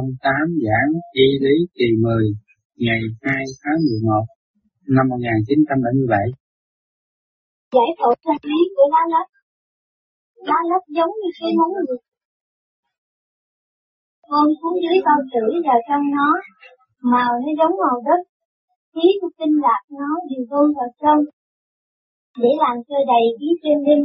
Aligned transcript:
ông 0.00 0.10
Tám 0.24 0.44
giảng 0.66 0.90
y 1.24 1.26
lý 1.44 1.56
kỳ 1.76 1.88
10 2.02 2.24
ngày 2.86 3.02
2 3.22 3.44
tháng 3.62 3.78
11 3.86 4.24
năm 4.96 5.04
1977. 5.08 6.18
Giải 7.74 7.90
phẫu 7.98 8.12
sinh 8.24 8.40
lý 8.50 8.60
của 8.76 8.86
lá 8.92 9.02
lách 9.12 9.30
Lá 10.48 10.58
lách 10.70 10.86
giống 10.96 11.12
như 11.20 11.30
cái 11.38 11.50
móng 11.58 11.74
ngực. 11.86 12.00
Con 14.30 14.46
xuống 14.58 14.76
dưới 14.82 14.96
bao 15.06 15.20
tử 15.32 15.44
vào 15.66 15.78
trong 15.88 16.04
nó, 16.16 16.28
màu 17.12 17.32
nó 17.44 17.50
giống 17.58 17.74
màu 17.82 17.96
đất. 18.08 18.20
Khí 18.94 19.08
của 19.20 19.30
tinh 19.38 19.54
lạc 19.64 19.82
nó 19.98 20.10
đều 20.30 20.42
tuôn 20.50 20.66
vào 20.78 20.90
trong, 21.02 21.20
để 22.42 22.50
làm 22.62 22.76
cho 22.88 22.96
đầy 23.12 23.24
khí 23.38 23.48
trên 23.62 23.78
linh. 23.86 24.04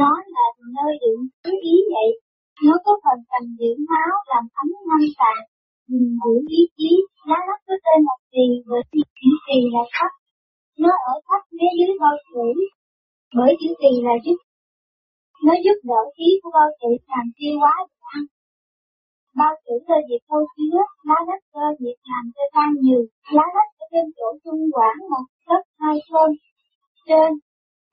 Nó 0.00 0.12
là 0.34 0.46
nơi 0.76 0.92
đựng 1.02 1.20
khí 1.44 1.52
ý 1.72 1.76
vậy, 1.94 2.08
nó 2.66 2.74
có 2.84 2.92
phần 3.04 3.18
cầm 3.30 3.44
giữ 3.58 3.70
máu 3.90 4.12
làm 4.30 4.44
ấm 4.62 4.68
năm 4.88 5.02
tạng, 5.20 5.44
nhìn 5.88 6.06
mũi 6.20 6.38
ý 6.58 6.62
chí, 6.76 6.90
lá 7.28 7.38
lách 7.48 7.62
có 7.66 7.74
tên 7.84 7.98
một 8.08 8.20
gì 8.32 8.46
bởi 8.68 8.82
vì 8.90 9.00
chữ 9.18 9.30
trì 9.46 9.58
là 9.74 9.84
thấp. 9.94 10.10
Nó 10.82 10.92
ở 11.12 11.14
thấp 11.26 11.42
phía 11.56 11.70
dưới 11.78 11.92
bao 12.02 12.16
tử, 12.28 12.48
bởi 13.36 13.52
chữ 13.60 13.70
trì 13.80 13.92
là 14.06 14.14
giúp 14.24 14.38
nó 15.46 15.54
giúp 15.64 15.78
đỡ 15.90 16.00
khí 16.16 16.28
của 16.42 16.50
bao 16.58 16.70
tử 16.80 16.90
làm 17.12 17.26
tiêu 17.36 17.54
hóa 17.60 17.74
được 17.88 18.02
ăn. 18.16 18.22
Bao 19.38 19.54
tử 19.64 19.74
cơ 19.86 19.96
việc 20.08 20.22
thâu 20.28 20.42
chứa, 20.54 20.80
lá 21.08 21.18
lách 21.28 21.44
cơ 21.52 21.66
việc 21.80 21.98
làm 22.10 22.24
cho 22.34 22.44
tan 22.54 22.70
nhiều, 22.82 23.02
lá 23.36 23.46
lách 23.56 23.70
ở 23.82 23.84
trên 23.92 24.06
chỗ 24.16 24.28
trung 24.44 24.62
quản 24.74 24.96
một 25.10 25.26
tấc 25.46 25.62
hai 25.80 25.96
phân, 26.10 26.30
trên 27.08 27.30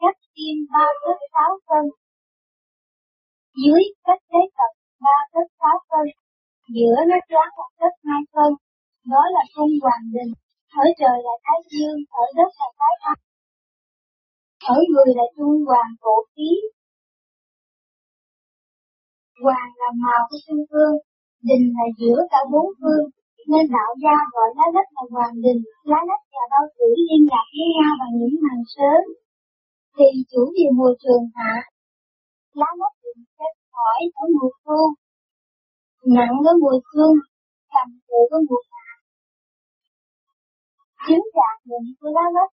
cách 0.01 0.19
tim 0.35 0.55
ba 0.71 0.85
tấc 1.03 1.17
sáu 1.33 1.51
phân, 1.67 1.85
dưới 3.61 3.81
cách 4.05 4.21
thế 4.29 4.41
tập 4.57 4.71
ba 5.03 5.17
cách 5.33 5.49
sáu 5.59 5.75
phân, 5.89 6.05
giữa 6.75 6.97
nó 7.09 7.17
choáng 7.29 7.51
một 7.57 7.69
cách 7.79 7.95
hai 8.07 8.21
phân, 8.33 8.51
đó 9.11 9.21
là 9.35 9.43
cung 9.55 9.73
hoàng 9.83 10.05
đình, 10.15 10.31
ở 10.83 10.85
trời 10.99 11.17
là 11.25 11.35
thái 11.43 11.59
dương, 11.71 11.99
ở 12.21 12.25
đất 12.37 12.49
là 12.59 12.67
thái 12.79 12.93
âm. 13.11 13.17
Ở 14.75 14.77
người 14.89 15.09
là 15.17 15.25
trung 15.35 15.55
hoàng 15.67 15.91
cổ 16.03 16.15
khí, 16.33 16.49
Hoàng 19.43 19.71
là 19.81 19.89
màu 20.03 20.21
của 20.29 20.39
trung 20.45 20.63
phương, 20.71 20.95
đình 21.47 21.65
là 21.75 21.85
giữa 21.99 22.19
cả 22.31 22.41
bốn 22.51 22.67
phương, 22.79 23.05
nên 23.51 23.65
đạo 23.75 23.91
gia 24.03 24.15
gọi 24.33 24.49
lá 24.57 24.65
đất 24.75 24.87
là 24.95 25.03
hoàng 25.13 25.35
đình, 25.45 25.61
lá 25.91 25.99
đất 26.09 26.21
và 26.33 26.43
bao 26.53 26.65
tử 26.77 26.87
liên 27.07 27.23
lạc 27.31 27.47
với 27.55 27.67
nhau 27.77 27.91
bằng 27.99 28.13
những 28.19 28.35
hàng 28.45 28.63
sớm. 28.75 29.01
Thì 29.95 30.07
chủ 30.31 30.43
về 30.55 30.67
mùa 30.77 30.93
trường 31.03 31.25
hạ, 31.35 31.53
lá 32.61 32.69
đất 32.81 32.93
định 33.03 33.23
xếp 33.37 33.53
khỏi 33.71 33.99
ở 34.21 34.23
mùi 34.35 34.51
hương, 34.65 34.91
nặng 36.15 36.35
ở 36.49 36.53
mùi 36.61 36.77
hương, 36.89 37.17
cầm 37.73 37.87
cụ 38.07 38.19
ở 38.31 38.39
mùi 38.49 38.63
hạ. 38.71 38.87
Chứng 41.07 41.25
trạng 41.35 41.59
bệnh 41.69 41.87
của 41.99 42.09
lá 42.15 42.25
đất, 42.35 42.49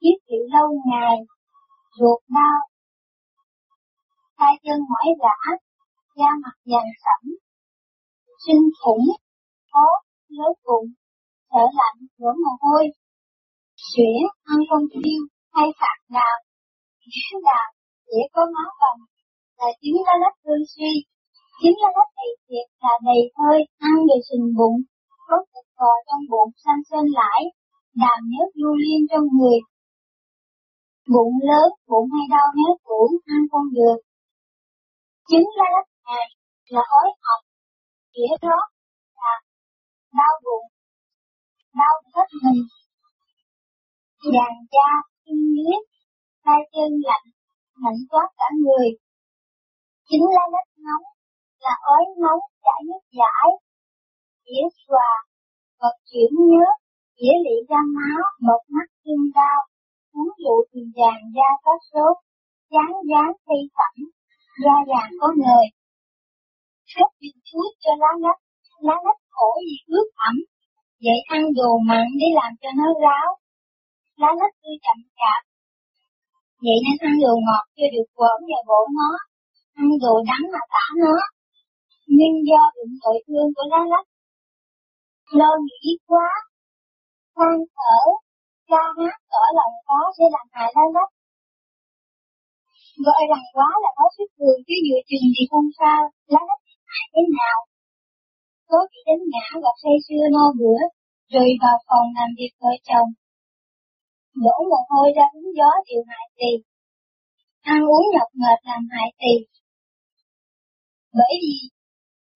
chiếc 0.00 0.16
chịu 0.26 0.42
lâu 0.54 0.68
ngày, 0.88 1.16
ruột 1.98 2.20
đau, 2.36 2.58
tay 4.38 4.52
chân 4.64 4.78
mỏi 4.90 5.08
rã, 5.22 5.38
da 6.18 6.30
mặt 6.42 6.56
vàng 6.70 6.90
sẫm, 7.04 7.22
sinh 8.46 8.64
khủng, 8.80 9.06
khó, 9.72 9.86
lớn 10.28 10.52
bụng, 10.64 10.88
thở 11.50 11.64
lạnh, 11.78 11.98
đổ 12.18 12.30
mồ 12.42 12.52
hôi, 12.60 12.84
suyễn, 13.76 14.22
ăn 14.44 14.58
không 14.70 14.86
tiêu, 14.92 15.20
hay 15.54 15.68
phạt 15.80 15.98
đào, 16.08 16.36
ghé 17.10 17.38
đào, 17.44 17.68
dễ 18.08 18.20
có 18.34 18.42
máu 18.54 18.70
bầm, 18.80 18.96
là 19.58 19.68
chính 19.80 19.96
lá 20.06 20.14
lách 20.22 20.38
hư 20.44 20.54
suy. 20.74 20.92
chính 21.60 21.76
lá 21.82 21.88
lách 21.96 22.12
này 22.18 22.30
thiệt 22.46 22.66
là 22.82 22.94
đầy 23.06 23.22
hơi, 23.38 23.58
ăn 23.88 23.96
rồi 24.08 24.20
sình 24.28 24.46
bụng, 24.58 24.78
có 25.26 25.36
thịt 25.50 25.66
cò 25.78 25.92
trong 26.06 26.24
bụng 26.32 26.50
xanh 26.62 26.80
xên 26.88 27.04
lại, 27.20 27.40
đàm 28.02 28.18
nhớt 28.32 28.48
du 28.60 28.70
liên 28.84 29.00
trong 29.10 29.26
người. 29.36 29.58
Bụng 31.14 31.34
lớn, 31.48 31.68
bụng 31.90 32.08
hay 32.14 32.24
đau 32.34 32.46
nhớt 32.58 32.76
tủ, 32.86 33.00
ăn 33.34 33.40
không 33.50 33.68
được. 33.76 33.98
chính 35.28 35.46
lá 35.56 35.66
lách 35.74 35.90
này 36.08 36.26
là 36.74 36.82
hối 36.90 37.08
học 37.26 37.40
nghĩa 38.14 38.36
đó 38.42 38.58
là 39.20 39.34
đau 40.18 40.34
bụng, 40.44 40.66
đau 41.78 41.94
hết 42.14 42.28
mình, 42.42 42.62
vàng 44.34 44.58
da, 44.72 44.88
kinh 45.24 45.44
huyết, 45.54 45.82
tay 46.44 46.60
chân 46.72 46.90
lạnh, 47.08 47.26
lạnh 47.82 48.00
toát 48.10 48.28
cả 48.38 48.48
người. 48.62 48.88
Chính 50.08 50.24
lá 50.34 50.44
lách 50.54 50.70
nóng 50.86 51.06
là 51.64 51.74
ói 51.96 52.04
nóng 52.22 52.42
chảy 52.64 52.80
nước 52.88 53.04
giải, 53.18 53.48
dĩa 54.44 54.66
xòa, 54.82 55.10
vật 55.80 55.96
chuyển 56.08 56.30
nhớ, 56.50 56.66
dĩa 57.16 57.36
lị 57.44 57.56
ra 57.68 57.80
máu, 57.96 58.22
một 58.46 58.62
mắt 58.74 58.88
chân 59.04 59.20
đau, 59.34 59.58
uống 60.12 60.30
rượu 60.38 60.58
thì 60.70 60.80
vàng 60.96 61.22
da 61.36 61.48
có 61.64 61.72
sốt, 61.90 62.16
chán 62.70 62.90
dán 63.10 63.28
thi 63.46 63.58
phẩm, 63.76 63.96
da 64.64 64.76
vàng 64.90 65.10
có 65.20 65.28
người 65.36 65.66
rất 66.94 67.10
viên 67.20 67.36
thuốc 67.48 67.70
cho 67.82 67.92
lá 68.02 68.10
lách, 68.24 68.40
lá 68.86 68.96
lách 69.06 69.20
khổ 69.34 69.50
vì 69.66 69.76
ướt 69.94 70.08
ẩm, 70.28 70.36
vậy 71.04 71.18
ăn 71.36 71.42
đồ 71.58 71.70
mặn 71.88 72.06
để 72.20 72.28
làm 72.38 72.52
cho 72.60 72.68
nó 72.78 72.88
ráo. 73.02 73.28
Lá 74.20 74.30
lách 74.40 74.54
tươi 74.62 74.76
chậm 74.84 74.98
chạp, 75.18 75.40
vậy 76.64 76.78
nên 76.84 76.96
ăn 77.08 77.14
đồ 77.24 77.34
ngọt 77.46 77.64
chưa 77.76 77.88
được 77.94 78.08
quẩn 78.18 78.38
và 78.50 78.60
bổ 78.68 78.80
nó, 78.98 79.10
ăn 79.80 79.88
đồ 80.02 80.14
đắng 80.28 80.44
mà 80.52 80.62
tả 80.74 80.84
nó. 81.02 81.16
Nhưng 82.16 82.34
do 82.48 82.62
bệnh 82.74 82.94
tội 83.02 83.18
thương 83.26 83.48
của 83.54 83.66
lá 83.72 83.80
lách, 83.92 84.08
lo 85.40 85.50
nghĩ 85.66 85.84
quá, 86.08 86.28
than 87.36 87.58
thở, 87.76 88.00
ca 88.70 88.82
hát 88.96 89.16
tỏ 89.30 89.42
lòng 89.58 89.74
có 89.88 90.00
sẽ 90.16 90.24
làm 90.34 90.46
hại 90.54 90.70
lá 90.76 90.84
lách, 90.96 91.12
Gọi 93.06 93.22
rằng 93.30 93.46
quá 93.54 93.68
là 93.82 93.90
có 93.98 94.06
sức 94.16 94.28
thường 94.38 94.58
chứ 94.66 94.76
dự 94.86 94.96
chừng 95.08 95.26
thì 95.34 95.42
không 95.50 95.68
sao, 95.78 96.00
lá 96.32 96.40
nách 96.48 96.62
hại 96.92 97.06
thế 97.12 97.22
nào. 97.38 97.58
Có 98.70 98.78
bị 98.90 99.00
đánh 99.06 99.22
ngã 99.32 99.46
và 99.62 99.72
say 99.82 99.96
sưa 100.06 100.24
no 100.34 100.44
bữa, 100.58 100.80
rồi 101.32 101.48
vào 101.62 101.76
phòng 101.88 102.06
làm 102.16 102.30
việc 102.38 102.52
vợ 102.60 102.72
chồng. 102.88 103.08
Đổ 104.42 104.56
mồ 104.70 104.80
hôi 104.90 105.08
ra 105.16 105.24
hứng 105.34 105.50
gió 105.58 105.70
điều 105.88 106.02
hại 106.10 106.26
tỳ. 106.38 106.52
Ăn 107.62 107.80
uống 107.92 108.06
nhọc 108.14 108.28
mệt 108.42 108.58
làm 108.68 108.82
hại 108.94 109.08
tỳ. 109.20 109.34
Bởi 111.18 111.34
vì 111.42 111.56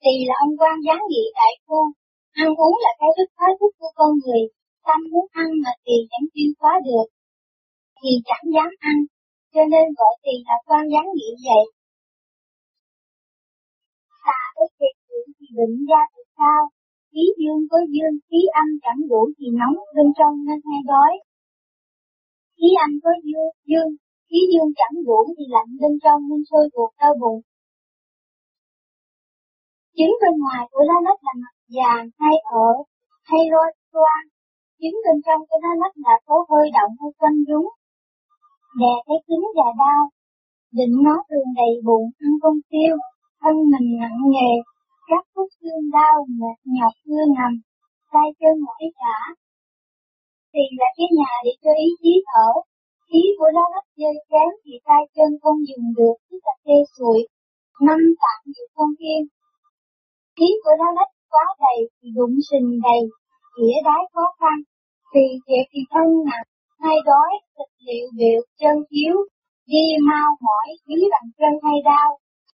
tỳ 0.03 0.15
là 0.29 0.35
ông 0.45 0.55
quan 0.61 0.77
gián 0.87 1.01
nghị 1.11 1.25
đại 1.39 1.53
phu, 1.67 1.81
ăn 2.33 2.49
uống 2.63 2.77
là 2.85 2.93
cái 3.01 3.11
rất 3.19 3.29
khó 3.37 3.47
thức 3.61 3.73
của 3.79 3.93
con 3.95 4.11
người, 4.23 4.43
tâm 4.87 5.01
muốn 5.13 5.27
ăn 5.43 5.49
mà 5.65 5.73
tỳ 5.85 5.97
chẳng 6.11 6.27
tiêu 6.35 6.51
hóa 6.61 6.73
được, 6.87 7.07
thì 7.99 8.11
chẳng 8.29 8.47
dám 8.55 8.71
ăn, 8.91 8.97
cho 9.55 9.63
nên 9.73 9.85
gọi 9.99 10.15
tỳ 10.25 10.35
là 10.47 10.57
quan 10.67 10.85
gián 10.93 11.07
nghị 11.17 11.31
vậy 11.47 11.65
ta 14.29 14.41
ức 14.65 14.71
thiệt 14.79 14.95
dưỡng 15.09 15.29
thì 15.37 15.47
định 15.59 15.77
ra 15.91 16.01
từ 16.13 16.23
sao, 16.37 16.61
khí 17.11 17.25
dương 17.41 17.63
với 17.71 17.83
dương, 17.95 18.17
khí 18.29 18.41
âm 18.63 18.69
chẳng 18.85 19.01
đủ 19.11 19.23
thì 19.37 19.47
nóng 19.61 19.77
bên 19.95 20.09
trong 20.19 20.35
nên 20.47 20.59
hay 20.69 20.81
đói. 20.93 21.13
Khí 22.59 22.69
anh 22.85 22.95
với 23.05 23.17
dương, 23.29 23.53
dương, 23.69 23.91
khí 24.29 24.41
dương 24.51 24.71
chẳng 24.79 24.97
đủ 25.07 25.21
thì 25.37 25.45
lạnh 25.55 25.71
bên 25.81 25.95
trong 26.05 26.21
nên 26.29 26.41
sôi 26.51 26.65
ruột 26.73 26.91
đau 27.01 27.15
bụng. 27.21 27.41
Trứng 29.97 30.15
bên 30.21 30.35
ngoài 30.43 30.63
của 30.71 30.83
lá 30.89 30.97
lách 31.07 31.21
là 31.27 31.35
mặt 31.43 31.55
vàng 31.77 32.05
hay 32.21 32.37
ở, 32.65 32.69
hay 33.29 33.43
lôi 33.53 33.69
toan. 33.93 34.23
Trứng 34.81 34.97
bên 35.05 35.17
trong 35.27 35.41
của 35.49 35.59
lá 35.65 35.73
lách 35.83 35.97
là 36.05 36.15
phố 36.27 36.37
hơi 36.51 36.67
động 36.77 36.93
hay 37.01 37.11
quanh 37.21 37.39
rúng. 37.49 37.69
Đè 38.81 38.95
thấy 39.07 39.19
cứng 39.27 39.45
và 39.59 39.69
đau. 39.83 40.03
Định 40.79 40.95
nó 41.07 41.17
thường 41.29 41.51
đầy 41.61 41.73
bụng, 41.87 42.07
ăn 42.25 42.33
không 42.43 42.59
tiêu, 42.71 42.97
thân 43.41 43.57
mình 43.71 43.89
nặng 44.01 44.19
nghề 44.33 44.51
các 45.09 45.25
khúc 45.35 45.49
xương 45.61 45.85
đau, 45.93 46.17
mệt 46.39 46.59
nhọc 46.65 46.93
cưa 47.05 47.25
nằm, 47.37 47.53
tay 48.13 48.29
chân 48.41 48.55
mỏi 48.65 48.85
cả. 49.01 49.19
Thì 50.53 50.63
là 50.81 50.89
cái 50.97 51.09
nhà 51.19 51.33
để 51.45 51.53
cho 51.63 51.73
ý 51.87 51.89
chí 52.03 52.13
thở, 52.31 52.51
khí 53.09 53.23
của 53.39 53.51
nó 53.57 53.65
rất 53.75 53.87
dơi 54.01 54.17
chán 54.31 54.49
thì 54.63 54.73
tay 54.89 55.03
chân 55.17 55.31
không 55.43 55.59
dùng 55.69 55.87
được, 55.99 56.17
cứ 56.27 56.37
là 56.47 56.55
tê 56.65 56.77
sụi, 56.95 57.21
năm 57.87 58.01
tạng 58.23 58.43
nhiều 58.51 58.69
không 58.75 58.95
yên. 58.99 59.23
Khí 60.37 60.49
của 60.63 60.75
nó 60.81 60.89
rất 60.99 61.11
quá 61.33 61.47
đầy 61.65 61.79
thì 61.97 62.09
bụng 62.17 62.37
sình 62.49 62.69
đầy, 62.87 63.03
nghĩa 63.57 63.79
đái 63.89 64.03
khó 64.13 64.25
khăn, 64.41 64.57
thì 65.13 65.23
việc 65.47 65.67
thì 65.73 65.81
thân 65.93 66.09
nặng, 66.29 66.49
hay 66.83 66.97
đói, 67.11 67.33
thịt 67.55 67.71
liệu 67.87 68.07
biểu, 68.19 68.41
chân 68.61 68.77
yếu, 69.01 69.17
đi 69.73 69.85
mau 70.09 70.29
mỏi, 70.47 70.69
dưới 70.87 71.05
bằng 71.13 71.29
chân 71.39 71.53
hay 71.65 71.79
đau, 71.91 72.11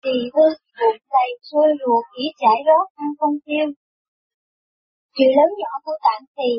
thì 0.04 0.16
hư, 0.34 0.48
bụng 0.78 1.02
đầy, 1.16 1.30
sôi 1.50 1.70
ruột, 1.82 2.04
ý 2.24 2.26
chảy 2.42 2.58
rót, 2.68 2.86
ăn 3.04 3.10
không 3.20 3.36
tiêu. 3.46 3.68
Chuyện 5.16 5.32
lớn 5.38 5.52
nhỏ 5.60 5.72
của 5.86 5.98
tạng 6.06 6.26
thì 6.38 6.50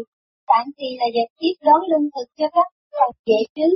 tạng 0.51 0.69
thì 0.77 0.89
là 1.01 1.07
vật 1.17 1.29
tiếp 1.39 1.55
đón 1.67 1.81
lương 1.91 2.07
thực 2.15 2.29
cho 2.39 2.47
các 2.57 2.69
phần 2.97 3.13
dễ 3.27 3.41
chứ. 3.57 3.69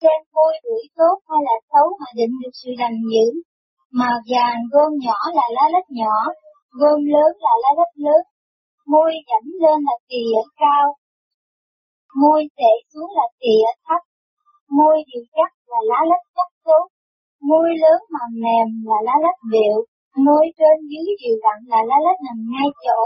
Xem 0.00 0.20
vui 0.34 0.54
đuổi 0.64 0.84
tốt 0.98 1.16
hay 1.28 1.40
là 1.48 1.56
xấu 1.70 1.86
mà 2.00 2.08
định 2.18 2.34
được 2.42 2.54
sự 2.60 2.70
lành 2.80 2.98
dữ. 3.12 3.26
Màu 4.00 4.16
vàng 4.32 4.60
gom 4.72 4.92
nhỏ 5.04 5.18
là 5.38 5.46
lá 5.56 5.64
lách 5.74 5.90
nhỏ, 6.00 6.16
gom 6.80 7.00
lớn 7.14 7.30
là 7.44 7.52
lá 7.62 7.70
lách 7.78 7.94
lớn, 8.04 8.22
môi 8.92 9.12
dẫn 9.28 9.44
lên 9.62 9.78
là 9.88 9.96
tìa 10.08 10.38
cao, 10.60 10.86
môi 12.20 12.40
tệ 12.58 12.72
xuống 12.90 13.10
là 13.18 13.26
tìa 13.40 13.66
thấp, 13.86 14.02
môi 14.76 14.96
điều 15.08 15.24
chắc 15.36 15.50
là 15.70 15.80
lá 15.90 16.00
lách 16.10 16.26
chắc 16.36 16.50
tốt, 16.64 16.84
môi 17.48 17.68
lớn 17.82 18.00
mà 18.14 18.24
mềm 18.42 18.68
là 18.88 18.98
lá 19.06 19.14
lách 19.24 19.40
điệu, 19.52 19.76
môi 20.26 20.44
trên 20.58 20.76
dưới 20.90 21.08
đều 21.22 21.36
đặn 21.44 21.58
là 21.72 21.80
lá 21.88 21.96
lách 22.06 22.20
nằm 22.26 22.38
ngay 22.52 22.68
chỗ, 22.84 23.02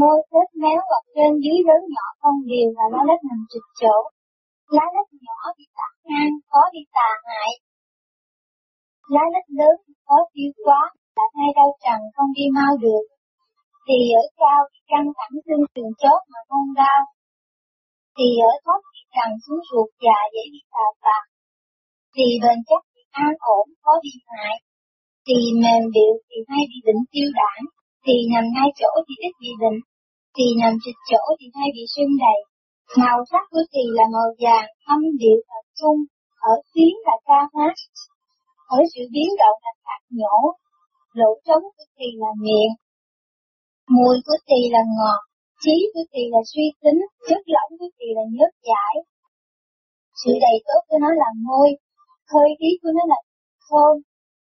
môi 0.00 0.18
vết 0.32 0.48
méo 0.62 0.80
hoặc 0.88 1.04
trên 1.14 1.32
dưới 1.42 1.58
lớn 1.68 1.82
nhỏ 1.94 2.06
không 2.20 2.38
đều 2.52 2.68
là 2.76 2.84
lá 2.92 3.00
lách 3.08 3.22
nằm 3.28 3.40
trực 3.52 3.66
chỗ. 3.80 3.96
Lá 4.76 4.86
lách 4.94 5.10
nhỏ 5.24 5.38
bị 5.58 5.64
tạc 5.78 5.92
ngang, 6.06 6.34
có 6.52 6.62
bị 6.74 6.82
tà 6.96 7.10
hại. 7.26 7.50
Lá 9.14 9.24
lách 9.34 9.48
lớn 9.58 9.76
có 10.08 10.16
tiêu 10.32 10.50
quá, 10.64 10.80
là 11.16 11.24
hai 11.36 11.50
đau 11.58 11.70
trần 11.84 12.00
không 12.14 12.30
đi 12.38 12.44
mau 12.58 12.72
được. 12.84 13.04
Thì 13.86 13.98
ở 14.22 14.24
cao 14.40 14.60
thì 14.70 14.80
căng 14.90 15.08
thẳng 15.18 15.36
xương 15.44 15.64
sườn 15.72 15.90
chốt 16.02 16.20
mà 16.32 16.40
không 16.48 16.68
đau. 16.80 17.00
Thì 18.16 18.28
ở 18.50 18.52
thấp 18.64 18.80
thì 18.92 19.02
trần 19.14 19.30
xuống 19.44 19.62
ruột 19.68 19.88
già 20.04 20.18
dễ 20.32 20.42
bị 20.52 20.62
tà 20.74 20.86
tạc. 21.04 21.24
Thì 22.14 22.26
bền 22.42 22.58
chắc 22.68 22.82
thì 22.92 23.02
an 23.24 23.32
ổn, 23.56 23.66
có 23.84 23.92
bị 24.04 24.14
hại. 24.28 24.54
Thì 25.26 25.38
mềm 25.62 25.82
điệu 25.94 26.14
thì 26.28 26.36
hay 26.48 26.62
bị 26.70 26.78
bệnh 26.86 27.02
tiêu 27.12 27.28
đảng. 27.40 27.64
Thì 28.04 28.14
nằm 28.32 28.44
ngay 28.54 28.68
chỗ 28.80 28.90
thì 29.06 29.14
ít 29.26 29.32
bị 29.42 29.50
bệnh. 29.60 29.78
Thì 30.36 30.46
nằm 30.60 30.72
trịch 30.84 31.00
chỗ 31.10 31.22
thì 31.38 31.46
hay 31.56 31.68
bị 31.76 31.84
sưng 31.94 32.12
đầy. 32.24 32.38
Màu 33.02 33.18
sắc 33.30 33.44
của 33.50 33.64
thì 33.72 33.82
là 33.98 34.04
màu 34.14 34.28
vàng, 34.42 34.68
âm 34.94 35.00
điệu 35.20 35.38
là 35.50 35.60
trung, 35.78 35.98
ở 36.52 36.54
tiếng 36.74 36.96
là 37.06 37.16
ca 37.26 37.40
hát, 37.54 37.74
ở 38.76 38.78
sự 38.92 39.02
biến 39.14 39.30
động 39.42 39.56
là 39.64 39.72
tạc 39.86 40.02
nhổ, 40.18 40.38
lỗ 41.20 41.30
trống 41.46 41.64
của 41.76 41.86
thì 41.98 42.08
là 42.22 42.30
miệng, 42.44 42.72
mùi 43.96 44.16
của 44.26 44.38
thì 44.48 44.60
là 44.74 44.82
ngọt, 44.96 45.20
trí 45.62 45.76
của 45.92 46.04
thì 46.12 46.22
là 46.32 46.40
suy 46.52 46.66
tính, 46.82 47.00
chất 47.28 47.42
lỏng 47.54 47.70
của 47.78 47.90
thì 47.98 48.06
là 48.16 48.24
nhớt 48.36 48.52
giải. 48.68 48.94
Sự 50.20 50.32
đầy 50.44 50.56
tốt 50.66 50.80
của 50.88 50.98
nó 51.04 51.10
là 51.22 51.30
môi, 51.46 51.68
hơi 52.32 52.48
khí 52.58 52.70
của 52.82 52.92
nó 52.96 53.02
là 53.12 53.18
thơm, 53.66 53.94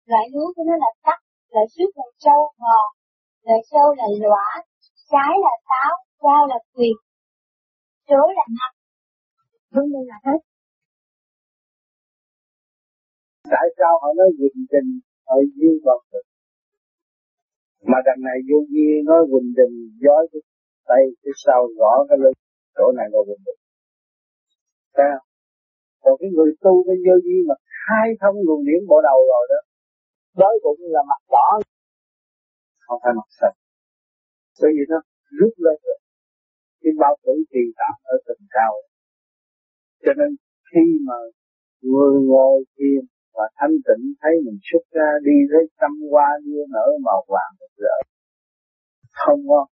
loại 0.09 0.25
lúa 0.33 0.47
của 0.55 0.63
nó 0.69 0.75
là 0.83 0.91
tắc, 1.05 1.19
loại 1.51 1.65
suốt 1.73 1.89
là 1.95 2.05
trâu 2.23 2.41
ngọt, 2.59 2.89
loại 3.45 3.61
sâu 3.71 3.87
là 3.97 4.07
lõa, 4.21 4.49
trái 5.11 5.33
là 5.45 5.53
táo, 5.69 5.93
rau 6.23 6.47
là 6.47 6.59
quyệt, 6.73 6.97
rối 8.09 8.29
là 8.37 8.45
năm, 8.59 8.71
vấn 9.71 9.85
đề 9.93 9.99
là 10.07 10.17
hết. 10.25 10.39
Tại 13.53 13.67
sao 13.77 13.91
họ 14.01 14.09
nói 14.17 14.29
quỳnh 14.39 14.65
trình 14.71 14.89
ở 15.25 15.37
dương 15.55 15.79
vật 15.85 16.01
được? 16.11 16.25
Mà 17.91 17.97
đằng 18.05 18.21
này 18.27 18.37
vô 18.47 18.57
vi 18.71 18.87
nói 19.09 19.21
quỳnh 19.31 19.49
trình 19.57 19.75
giói 20.03 20.23
cái 20.31 20.41
tay 20.89 21.03
cái 21.23 21.33
sau 21.45 21.67
gõ 21.77 22.05
cái 22.09 22.17
lưng 22.23 22.37
chỗ 22.75 22.91
này 22.97 23.07
là 23.11 23.19
quỳnh 23.27 23.43
trình. 23.45 23.61
Sao? 24.97 25.17
Còn 26.03 26.13
cái 26.19 26.29
người 26.35 26.51
tu 26.63 26.73
cái 26.87 26.95
vô 27.05 27.15
vi 27.25 27.37
mà 27.49 27.55
khai 27.83 28.07
thông 28.21 28.35
luồng 28.45 28.63
điển 28.67 28.81
bộ 28.89 28.97
đầu 29.09 29.19
rồi 29.31 29.45
đó 29.51 29.59
đói 30.41 30.55
bụng 30.63 30.79
là 30.95 31.01
mặt 31.11 31.21
đỏ 31.35 31.49
không 32.89 33.01
phải 33.03 33.13
mặt 33.19 33.29
sạch 33.39 33.55
bởi 34.61 34.71
vì 34.75 34.83
nó 34.91 34.99
rút 35.39 35.53
lên 35.65 35.77
rồi. 35.85 35.99
Cái 36.81 36.91
bao 37.01 37.13
tử 37.23 37.33
tiền 37.51 37.67
tạm 37.79 37.95
ở 38.13 38.15
tầng 38.25 38.43
cao. 38.55 38.73
Cho 40.03 40.11
nên 40.19 40.31
khi 40.69 40.85
mà 41.07 41.17
người 41.81 42.13
ngồi 42.29 42.57
thiền 42.75 43.03
và 43.35 43.45
thanh 43.57 43.75
tịnh 43.87 44.05
thấy 44.21 44.33
mình 44.45 44.59
xuất 44.67 44.83
ra 44.97 45.09
đi 45.27 45.37
với 45.51 45.63
tâm 45.81 45.91
hoa 46.11 46.29
như 46.45 46.59
nở 46.75 46.87
màu 47.05 47.21
vàng 47.33 47.53
một 47.59 47.71
rỡ, 47.83 47.97
không 49.21 49.41
có 49.49 49.67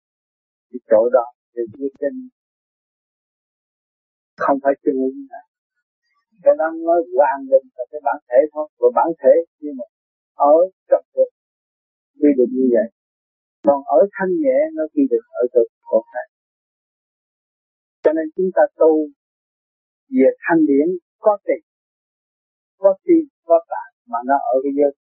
thì 0.69 0.79
chỗ 0.89 1.09
đó 1.13 1.25
thì 1.53 1.61
cái 1.79 1.89
chân 1.99 2.13
không 4.37 4.57
phải 4.63 4.73
chân 4.83 4.95
ứng 4.95 5.19
nữa 5.29 5.43
cái 6.43 6.53
nó 6.59 6.67
nói 6.87 6.99
hoàn 7.15 7.39
định 7.51 7.67
là 7.77 7.83
cái 7.91 8.01
bản 8.07 8.19
thể 8.29 8.39
thôi. 8.53 8.65
Và 8.79 8.87
bản 8.97 9.09
thể 9.21 9.33
nhưng 9.61 9.75
mà 9.79 9.85
ở 10.51 10.55
trong 10.89 11.05
cuộc 11.13 11.29
quy 12.19 12.29
định 12.37 12.51
như 12.57 12.65
vậy 12.75 12.87
còn 13.67 13.79
ở 13.97 13.99
thanh 14.15 14.31
nhẹ 14.43 14.57
nó 14.75 14.83
chỉ 14.93 15.01
được 15.11 15.25
ở 15.41 15.43
chỗ 15.53 15.61
khổ 15.81 16.05
thể 16.11 16.23
cho 18.03 18.11
nên 18.17 18.25
chúng 18.35 18.49
ta 18.55 18.63
tu 18.79 18.91
về 20.15 20.29
thanh 20.43 20.61
điển 20.69 20.87
có 21.19 21.37
tiền, 21.45 21.61
có 22.77 22.91
tim 23.03 23.23
có 23.43 23.57
tạng 23.71 23.93
mà 24.11 24.19
nó 24.29 24.35
ở 24.53 24.55
cái 24.63 24.73
giới. 24.77 24.93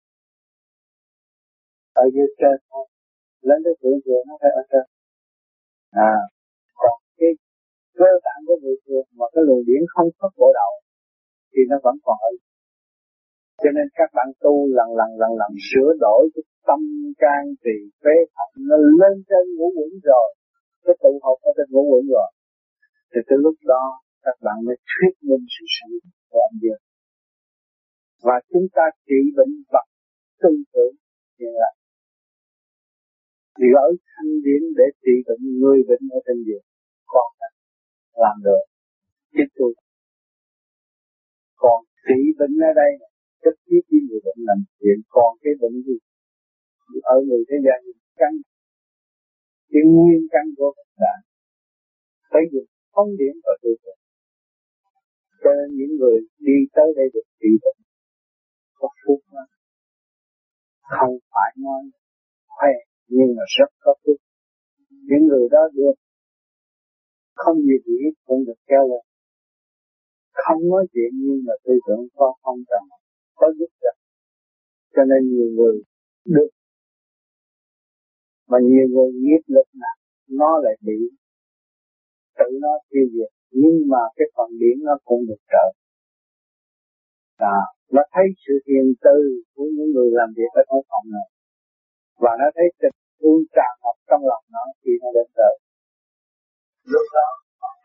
Ở 2.04 2.06
dưới 2.14 2.28
trên 2.40 2.58
thôi 2.70 2.86
lên 3.48 3.60
tới 3.66 3.74
thượng 3.82 4.00
thừa 4.06 4.22
nó 4.28 4.34
phải 4.42 4.52
ở 4.62 4.64
trên. 4.72 4.86
À 5.92 6.14
còn 6.80 6.96
cái 7.18 7.32
cơ 8.00 8.12
tạng 8.26 8.42
của 8.48 8.58
người 8.62 8.78
thường 8.86 9.06
mà 9.18 9.26
cái 9.34 9.44
luồng 9.48 9.64
điển 9.68 9.82
không 9.94 10.10
có 10.18 10.30
bộ 10.38 10.48
đầu 10.60 10.74
thì 11.52 11.62
nó 11.70 11.78
vẫn 11.84 11.96
còn 12.06 12.18
ở 12.30 12.30
cho 13.62 13.70
nên 13.76 13.88
các 14.00 14.10
bạn 14.18 14.28
tu 14.44 14.54
lần 14.78 14.90
lần 15.00 15.10
lần 15.22 15.32
lần, 15.42 15.52
sửa 15.70 15.90
đổi 16.06 16.22
cái 16.34 16.44
tâm 16.68 16.82
can 17.24 17.44
trì 17.64 17.78
phế 18.04 18.16
thận 18.36 18.52
nó 18.70 18.78
lên 19.00 19.16
trên 19.30 19.44
ngũ 19.58 19.68
quẩn 19.78 19.92
rồi. 20.10 20.28
Cái 20.86 20.96
tụ 21.04 21.12
hợp 21.26 21.38
ở 21.50 21.52
trên 21.58 21.68
ngũ 21.72 21.84
quẩn 21.92 22.04
rồi. 22.16 22.30
Thì 23.12 23.20
tới 23.28 23.38
lúc 23.46 23.56
đó, 23.74 23.86
các 24.26 24.38
bạn 24.46 24.58
mới 24.66 24.76
thuyết 24.90 25.14
minh 25.28 25.46
sự 25.56 25.66
sống 25.76 25.94
của 26.32 26.42
anh 26.50 26.58
Dương 26.62 26.82
và 28.28 28.36
chúng 28.52 28.68
ta 28.76 28.86
trị 29.08 29.20
bệnh 29.38 29.54
vật 29.74 29.88
tư 30.42 30.50
tưởng 30.74 30.96
hiện 31.40 31.54
là 31.62 31.72
gỡ 33.74 33.84
ở 33.90 33.96
thanh 34.12 34.32
điển 34.46 34.62
để 34.78 34.88
trị 35.04 35.16
bệnh 35.28 35.44
người 35.60 35.80
bệnh 35.90 36.04
ở 36.18 36.20
trên 36.26 36.38
giường 36.48 36.66
còn 37.14 37.30
làm 38.14 38.36
được. 38.44 38.64
Chứ 39.34 39.44
tôi. 39.56 39.74
Còn 41.56 41.80
trị 42.08 42.20
bệnh 42.40 42.56
ở 42.70 42.74
đây 42.76 43.11
trực 43.44 43.56
tiếp 43.68 43.82
với 43.90 44.00
người 44.06 44.22
bệnh 44.26 44.42
làm 44.50 44.60
chuyện 44.80 44.98
còn 45.16 45.32
cái 45.44 45.54
bệnh 45.62 45.78
gì? 45.88 45.98
Ở 47.16 47.18
người 47.28 47.44
thế 47.50 47.58
gian 47.66 47.80
căn 48.20 48.32
cái 49.72 49.84
nguyên 49.94 50.22
căn 50.34 50.46
của 50.58 50.70
bệnh 50.78 50.92
là 51.04 51.14
phải 52.32 52.44
dùng 52.52 52.70
phong 52.94 53.10
điểm 53.20 53.36
và 53.46 53.54
tư 53.64 53.72
tưởng 53.84 54.02
cho 55.44 55.50
nên 55.58 55.70
những 55.78 55.94
người 56.00 56.18
đi 56.48 56.58
tới 56.76 56.88
đây 56.98 57.08
được 57.14 57.28
trị 57.40 57.52
bệnh, 57.64 57.80
có 58.80 58.88
phúc 59.02 59.20
lắm. 59.36 59.48
Không 60.96 61.16
phải 61.32 61.52
nói 61.66 61.82
khỏe, 62.56 62.74
nhưng 63.08 63.30
mà 63.38 63.44
rất 63.58 63.70
có 63.80 63.92
phúc. 64.04 64.18
Những 64.90 65.24
người 65.30 65.46
đó 65.52 65.64
được 65.74 65.96
không 67.36 67.58
gì 67.68 67.76
gì 67.86 67.98
cũng 68.26 68.46
được 68.48 68.60
kéo 68.68 68.84
lên. 68.92 69.04
Không 70.32 70.62
nói 70.70 70.84
chuyện 70.94 71.12
nhưng 71.14 71.40
mà 71.46 71.54
tư 71.64 71.74
tưởng 71.88 72.08
có 72.16 72.34
không 72.42 72.60
trầm 72.70 72.84
có 73.42 73.48
giúp 73.58 73.72
được. 73.82 73.96
Cho 74.96 75.04
nên 75.10 75.22
nhiều 75.32 75.50
người 75.58 75.76
được. 76.36 76.52
Mà 78.50 78.58
nhiều 78.70 78.88
người 78.94 79.12
nghiệp 79.24 79.44
lực 79.56 79.68
nặng 79.82 80.00
nó 80.40 80.52
lại 80.64 80.76
bị 80.88 81.00
tự 82.38 82.50
nó 82.62 82.74
tiêu 82.90 83.06
diệt. 83.14 83.32
Nhưng 83.62 83.78
mà 83.92 84.02
cái 84.16 84.28
phần 84.36 84.50
điển 84.60 84.78
nó 84.88 84.96
cũng 85.08 85.22
được 85.30 85.42
trợ. 85.52 85.66
À, 87.56 87.60
nó 87.96 88.02
thấy 88.14 88.26
sự 88.44 88.54
hiền 88.68 88.86
từ 89.06 89.18
của 89.56 89.68
những 89.76 89.92
người 89.94 90.10
làm 90.20 90.30
việc 90.38 90.52
ở 90.62 90.64
trong 90.70 90.84
phòng 90.90 91.06
này. 91.16 91.28
Và 92.24 92.32
nó 92.40 92.48
thấy 92.56 92.68
tình 92.82 92.98
thương 93.20 93.42
tràn 93.56 93.72
ngập 93.82 93.98
trong 94.10 94.22
lòng 94.32 94.46
nó 94.56 94.64
khi 94.82 94.92
nó 95.02 95.10
đến 95.16 95.28
đời. 95.36 95.56
Lúc 96.94 97.06
đó 97.18 97.30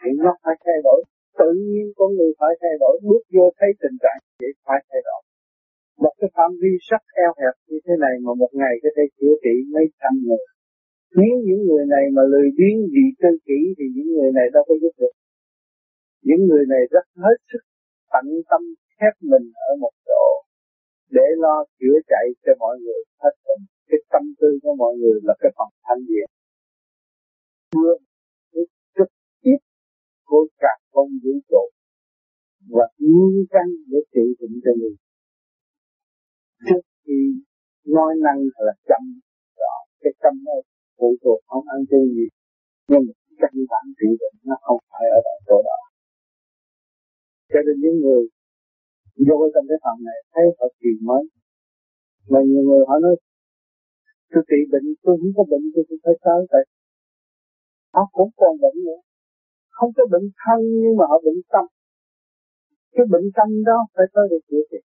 thì 0.00 0.10
nó 0.24 0.30
phải 0.42 0.54
thay 0.64 0.78
đổi. 0.84 1.00
Tự 1.38 1.48
nhiên 1.66 1.86
con 1.96 2.08
người 2.16 2.32
phải 2.40 2.52
thay 2.60 2.74
đổi 2.80 2.94
bước 3.02 3.22
vô 3.34 3.44
thấy 3.58 3.70
tình 3.82 3.96
trạng 4.02 4.18
vậy 4.40 4.52
phải 4.66 4.78
thay 4.88 5.00
đổi 5.08 5.25
một 6.02 6.14
cái 6.18 6.30
phạm 6.36 6.50
vi 6.60 6.72
rất 6.90 7.02
eo 7.24 7.32
hẹp 7.40 7.54
như 7.68 7.78
thế 7.84 7.94
này 8.04 8.14
mà 8.24 8.32
một 8.42 8.52
ngày 8.60 8.74
có 8.82 8.88
thể 8.96 9.04
chữa 9.18 9.34
trị 9.44 9.54
mấy 9.74 9.84
trăm 10.00 10.12
người. 10.26 10.44
Nếu 11.18 11.34
những 11.46 11.62
người 11.66 11.84
này 11.94 12.04
mà 12.16 12.22
lười 12.32 12.48
biếng 12.58 12.78
vì 12.92 13.04
tư 13.20 13.30
kỷ 13.48 13.60
thì 13.76 13.84
những 13.94 14.10
người 14.14 14.30
này 14.38 14.46
đâu 14.54 14.62
có 14.68 14.74
giúp 14.82 14.94
được. 15.00 15.14
Những 16.26 16.42
người 16.48 16.64
này 16.72 16.82
rất 16.94 17.06
hết 17.24 17.36
sức 17.50 17.62
tận 18.12 18.26
tâm 18.50 18.62
khép 18.96 19.14
mình 19.30 19.46
ở 19.68 19.70
một 19.82 19.94
chỗ 20.08 20.24
để 21.16 21.26
lo 21.44 21.56
chữa 21.78 21.96
chạy 22.10 22.26
cho 22.44 22.52
mọi 22.58 22.76
người 22.82 23.00
hết 23.22 23.34
mình. 23.46 23.62
Cái 23.88 24.00
tâm 24.12 24.22
tư 24.40 24.58
của 24.62 24.74
mọi 24.82 24.94
người 25.00 25.18
là 25.22 25.34
cái 25.40 25.50
phần 25.58 25.68
thanh 25.86 26.02
diện 26.08 26.28
chưa 27.72 27.94
trực 28.96 29.10
tiếp 29.42 29.58
của 30.24 30.46
cả 30.58 30.74
công 30.90 31.08
vũ 31.24 31.30
trụ 31.48 31.64
và 32.68 32.86
nguyên 32.98 33.46
căn 33.50 33.66
để 33.90 33.98
trị 34.12 34.24
bệnh 34.40 34.60
cho 34.64 34.70
người 34.78 34.94
trước 36.66 36.82
khi 37.04 37.18
nói 37.96 38.10
năng 38.24 38.40
là 38.66 38.74
chậm 38.88 39.02
rõ 39.60 39.74
cái 40.00 40.12
tâm 40.22 40.34
nó 40.46 40.52
phụ 40.98 41.08
thuộc 41.22 41.40
không 41.46 41.64
ăn 41.74 41.80
chơi 41.90 42.04
gì. 42.16 42.26
Nhưng 42.90 43.04
căn 43.40 43.54
bản 43.70 43.84
trị 43.98 44.08
bệnh 44.20 44.36
nó 44.48 44.56
không 44.66 44.80
phải 44.90 45.06
ở 45.16 45.18
tại 45.26 45.38
chỗ 45.46 45.56
đó. 45.68 45.78
Cho 47.52 47.60
nên 47.66 47.76
những 47.82 47.96
người 48.02 48.22
vô 49.28 49.38
trong 49.54 49.66
cái 49.70 49.78
phòng 49.84 49.98
này 50.08 50.18
thấy 50.32 50.44
họ 50.58 50.66
kỳ 50.80 50.92
mới 51.08 51.22
mà 52.30 52.40
nhiều 52.48 52.62
người 52.68 52.82
họ 52.88 52.98
nói 53.04 53.16
tôi 54.30 54.42
trị 54.50 54.60
bệnh 54.72 54.86
tôi 55.02 55.14
không 55.20 55.32
có 55.36 55.42
bệnh 55.50 55.64
tôi 55.74 55.84
cũng 55.88 56.00
phải 56.04 56.16
tới 56.24 56.40
tại, 56.52 56.64
họ 57.94 58.02
cũng 58.12 58.30
còn 58.40 58.52
bệnh 58.62 58.78
nữa. 58.86 59.00
Không 59.76 59.90
có 59.96 60.02
bệnh 60.12 60.26
thân 60.40 60.60
nhưng 60.82 60.96
mà 60.98 61.04
họ 61.10 61.18
bệnh 61.26 61.40
tâm. 61.52 61.64
Cái 62.94 63.06
bệnh 63.12 63.26
tâm 63.36 63.48
đó 63.68 63.78
phải 63.94 64.06
tới 64.14 64.24
để 64.30 64.38
chữa 64.48 64.64
trị 64.70 64.80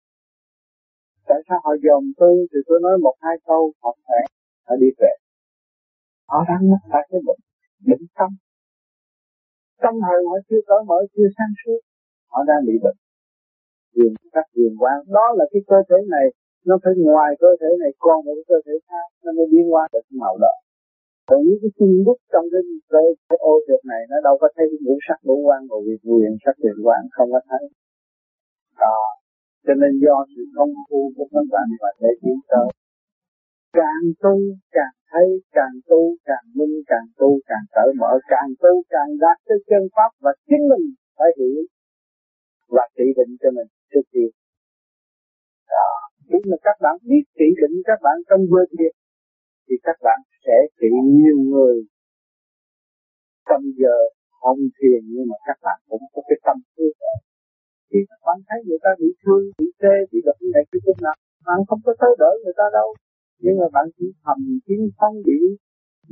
tại 1.30 1.40
sao 1.48 1.60
họ 1.66 1.72
dòm 1.86 2.04
tôi? 2.22 2.34
Thì 2.52 2.60
tôi 2.68 2.78
nói 2.86 2.96
một 3.06 3.16
hai 3.26 3.36
câu 3.48 3.62
họ 3.82 3.92
khỏe 4.06 4.22
họ 4.68 4.74
đi 4.82 4.90
về. 5.00 5.14
Họ 6.32 6.40
đang 6.50 6.62
mắc 6.72 6.82
phải 6.92 7.04
cái 7.12 7.22
bệnh 7.28 7.42
bệnh 7.88 8.06
tâm 8.18 8.30
tâm 9.84 9.94
hồn 10.06 10.22
họ 10.30 10.38
chưa 10.50 10.62
cởi 10.68 10.82
mở 10.90 11.00
chưa 11.16 11.30
sáng 11.38 11.54
suốt 11.62 11.80
họ 12.32 12.40
đang 12.50 12.62
bị 12.68 12.76
bệnh. 12.84 12.98
Quyền 13.96 14.14
các 14.36 14.46
quyền 14.56 14.74
quan 14.82 14.98
đó 15.16 15.26
là 15.38 15.46
cái 15.52 15.62
cơ 15.68 15.78
thể 15.90 15.98
này 16.16 16.26
nó 16.66 16.76
phải 16.84 16.94
ngoài 16.98 17.32
cơ 17.40 17.48
thể 17.62 17.70
này 17.84 17.92
còn 18.00 18.26
một 18.26 18.38
cơ 18.48 18.56
thể 18.66 18.74
khác 18.88 19.06
nó 19.24 19.32
mới 19.38 19.48
biến 19.52 19.66
hóa 19.72 19.88
được 19.94 20.06
màu 20.22 20.38
đỏ. 20.44 20.56
còn 21.28 21.40
những 21.46 21.60
cái 21.62 21.72
chung 21.78 21.94
đúc 22.06 22.18
trong 22.32 22.46
cái 22.52 22.62
cái, 22.94 23.06
cái 23.30 23.38
ô 23.52 23.54
trượt 23.68 23.82
này 23.92 24.02
nó 24.10 24.18
đâu 24.24 24.38
có 24.42 24.48
thấy 24.56 24.66
ngũ 24.82 24.96
sắc 25.08 25.20
ngũ 25.24 25.38
quan 25.48 25.62
của 25.70 25.82
việc 25.86 26.02
quyền 26.10 26.32
sắc 26.46 26.56
quyền 26.62 26.78
quan 26.86 27.02
không 27.12 27.32
có 27.32 27.40
thấy. 27.50 27.64
Đó 28.80 29.09
cho 29.66 29.74
nên 29.82 29.92
do 30.06 30.18
sự 30.34 30.44
công 30.56 30.74
phu 30.90 31.02
của 31.16 31.28
các 31.34 31.46
bạn 31.54 31.68
mà 31.82 31.90
để 32.02 32.12
tiến 32.22 32.40
tới 32.52 32.68
càng 33.80 34.06
tu, 34.24 34.36
càng 34.72 34.96
thấy, 35.12 35.28
càng 35.58 35.76
tu, 35.90 36.02
càng 36.30 36.46
minh, 36.58 36.76
càng 36.92 37.08
tu, 37.20 37.30
càng 37.50 37.66
cởi 37.76 37.90
mở, 38.00 38.12
càng 38.34 38.50
tu, 38.62 38.74
càng 38.90 39.10
đạt 39.24 39.38
tới 39.48 39.58
chân 39.70 39.84
pháp 39.96 40.12
và 40.24 40.32
chính 40.48 40.64
mình 40.72 40.86
phải 41.18 41.30
hiểu 41.38 41.62
và 42.76 42.84
trị 42.98 43.08
định 43.18 43.34
cho 43.42 43.50
mình 43.58 43.70
trước 43.92 44.06
tiên 44.12 44.30
đó. 45.70 45.90
Khi 46.28 46.40
mà 46.52 46.58
các 46.68 46.78
bạn 46.84 46.96
biết 47.10 47.24
trị 47.38 47.48
định 47.62 47.76
các 47.90 48.00
bạn 48.06 48.18
trong 48.30 48.42
vô 48.52 48.62
thiệt, 48.78 48.94
thì 49.66 49.76
các 49.84 49.98
bạn 50.06 50.20
sẽ 50.46 50.58
trị 50.80 50.92
nhiều 51.20 51.40
người. 51.52 51.76
Trong 53.50 53.64
giờ 53.80 53.98
không 54.42 54.62
thiền, 54.78 55.02
nhưng 55.14 55.28
mà 55.32 55.38
các 55.48 55.58
bạn 55.66 55.80
cũng 55.90 56.04
có 56.14 56.22
cái 56.28 56.38
tâm 56.46 56.58
thương 56.78 56.98
khi 57.90 58.00
các 58.10 58.20
bạn 58.26 58.38
thấy 58.48 58.60
người 58.66 58.82
ta 58.86 58.92
bị 59.02 59.10
thương, 59.22 59.44
bị 59.60 59.68
tê, 59.82 59.96
bị 60.12 60.20
đập 60.28 60.38
này 60.54 60.64
cái 60.72 60.80
cũng 60.86 61.00
nào? 61.06 61.16
Bạn 61.48 61.60
không 61.68 61.82
có 61.86 61.92
tới 62.02 62.12
đỡ 62.22 62.32
người 62.44 62.56
ta 62.60 62.66
đâu. 62.78 62.90
Nhưng 63.44 63.56
mà 63.62 63.68
bạn 63.76 63.86
chỉ 63.98 64.06
thầm 64.24 64.40
kiếm 64.66 64.82
phong 64.98 65.16
bị 65.28 65.40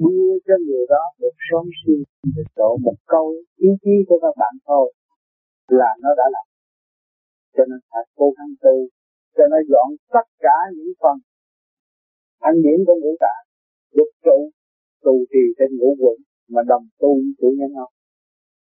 đưa 0.03 0.29
cho 0.45 0.55
người 0.67 0.85
đó 0.93 1.03
được 1.21 1.35
sống 1.47 1.67
suy 1.79 1.95
được 2.35 2.49
độ 2.59 2.71
một 2.85 2.97
câu 3.13 3.25
ý 3.67 3.69
chí 3.83 3.95
của 4.07 4.19
các 4.23 4.33
bạn 4.41 4.53
thôi, 4.67 4.85
là 5.79 5.91
nó 6.03 6.09
đã 6.19 6.25
làm. 6.35 6.47
Cho 7.55 7.63
nên 7.69 7.79
phải 7.89 8.03
cố 8.19 8.27
gắng 8.37 8.53
tư 8.63 8.75
cho 9.35 9.43
nó 9.51 9.59
dọn 9.71 9.89
tất 10.15 10.27
cả 10.45 10.57
những 10.75 10.93
phần 11.01 11.17
thanh 12.41 12.61
điển 12.63 12.79
của 12.87 12.97
ngũ 13.01 13.13
tạng 13.19 13.45
lục 13.97 14.11
trụ, 14.25 14.37
tù 15.05 15.25
trì 15.31 15.43
trên 15.57 15.69
ngũ 15.77 15.95
quận, 15.99 16.17
mà 16.53 16.61
đồng 16.67 16.85
tu 16.99 17.13
với 17.13 17.33
chủ 17.39 17.49
nhân 17.57 17.71
không 17.75 17.93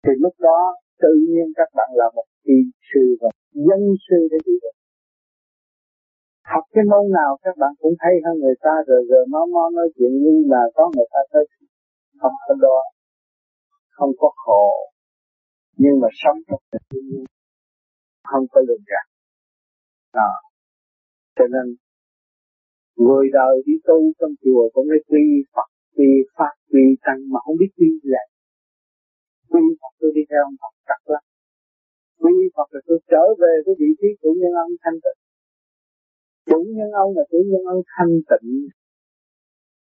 thì 0.04 0.12
lúc 0.24 0.34
đó 0.38 0.76
tự 1.02 1.12
nhiên 1.28 1.46
các 1.58 1.68
bạn 1.76 1.88
là 2.00 2.06
một 2.16 2.26
kỳ 2.44 2.58
sư 2.88 3.02
và 3.20 3.28
dân 3.68 3.82
sư 4.06 4.18
để 4.30 4.38
đi 4.46 4.54
được 4.62 4.76
học 6.52 6.64
cái 6.74 6.84
môn 6.90 7.04
nào 7.18 7.30
các 7.44 7.54
bạn 7.62 7.72
cũng 7.82 7.94
hay 7.98 8.14
hơn 8.24 8.34
người 8.42 8.56
ta 8.66 8.74
rồi 8.88 9.02
rồi 9.10 9.24
nó 9.32 9.40
mau 9.54 9.70
nói 9.70 9.88
chuyện 9.94 10.12
như 10.24 10.34
là 10.52 10.62
có 10.74 10.84
người 10.94 11.08
ta 11.14 11.20
tới 11.32 11.44
không 12.20 12.32
có 12.46 12.54
đó. 12.60 12.78
Không 13.90 14.10
có 14.18 14.32
khổ, 14.36 14.70
nhưng 15.76 16.00
mà 16.00 16.08
sống 16.12 16.38
trong 16.48 16.60
tự 16.72 17.00
nhiên 17.08 17.24
không 18.24 18.44
có 18.50 18.60
lường 18.68 18.84
gạt. 18.86 19.06
Đó. 20.14 20.30
Cho 21.36 21.44
nên, 21.54 21.76
người 22.96 23.26
đời 23.32 23.62
đi 23.66 23.72
tu 23.84 24.12
trong 24.20 24.30
chùa 24.42 24.68
cũng 24.72 24.86
phải 24.90 25.02
quy 25.08 25.24
Phật, 25.54 25.68
quy 25.96 26.10
Pháp, 26.36 26.54
quy 26.72 26.84
Tăng 27.04 27.20
mà 27.32 27.40
không 27.44 27.56
biết 27.60 27.70
quy 27.76 27.86
gì 28.02 28.10
quy 29.50 29.60
Phật 29.80 29.92
tôi 30.00 30.10
đi 30.14 30.22
theo 30.30 30.40
ông 30.48 30.56
Phật 30.60 30.72
quy 32.20 32.34
Phật 32.56 32.68
là 32.74 32.80
tôi 32.86 32.98
trở 33.12 33.24
về 33.42 33.54
với 33.64 33.74
vị 33.80 33.90
trí 34.00 34.08
của 34.20 34.32
nhân 34.40 34.52
ông 34.64 34.74
thanh 34.82 34.98
tịnh. 35.04 35.18
Chủ 36.50 36.60
nhân 36.76 36.90
ông 37.04 37.10
là 37.16 37.24
chủ 37.30 37.40
nhân 37.50 37.62
ông 37.74 37.82
thanh 37.94 38.14
tịnh. 38.30 38.50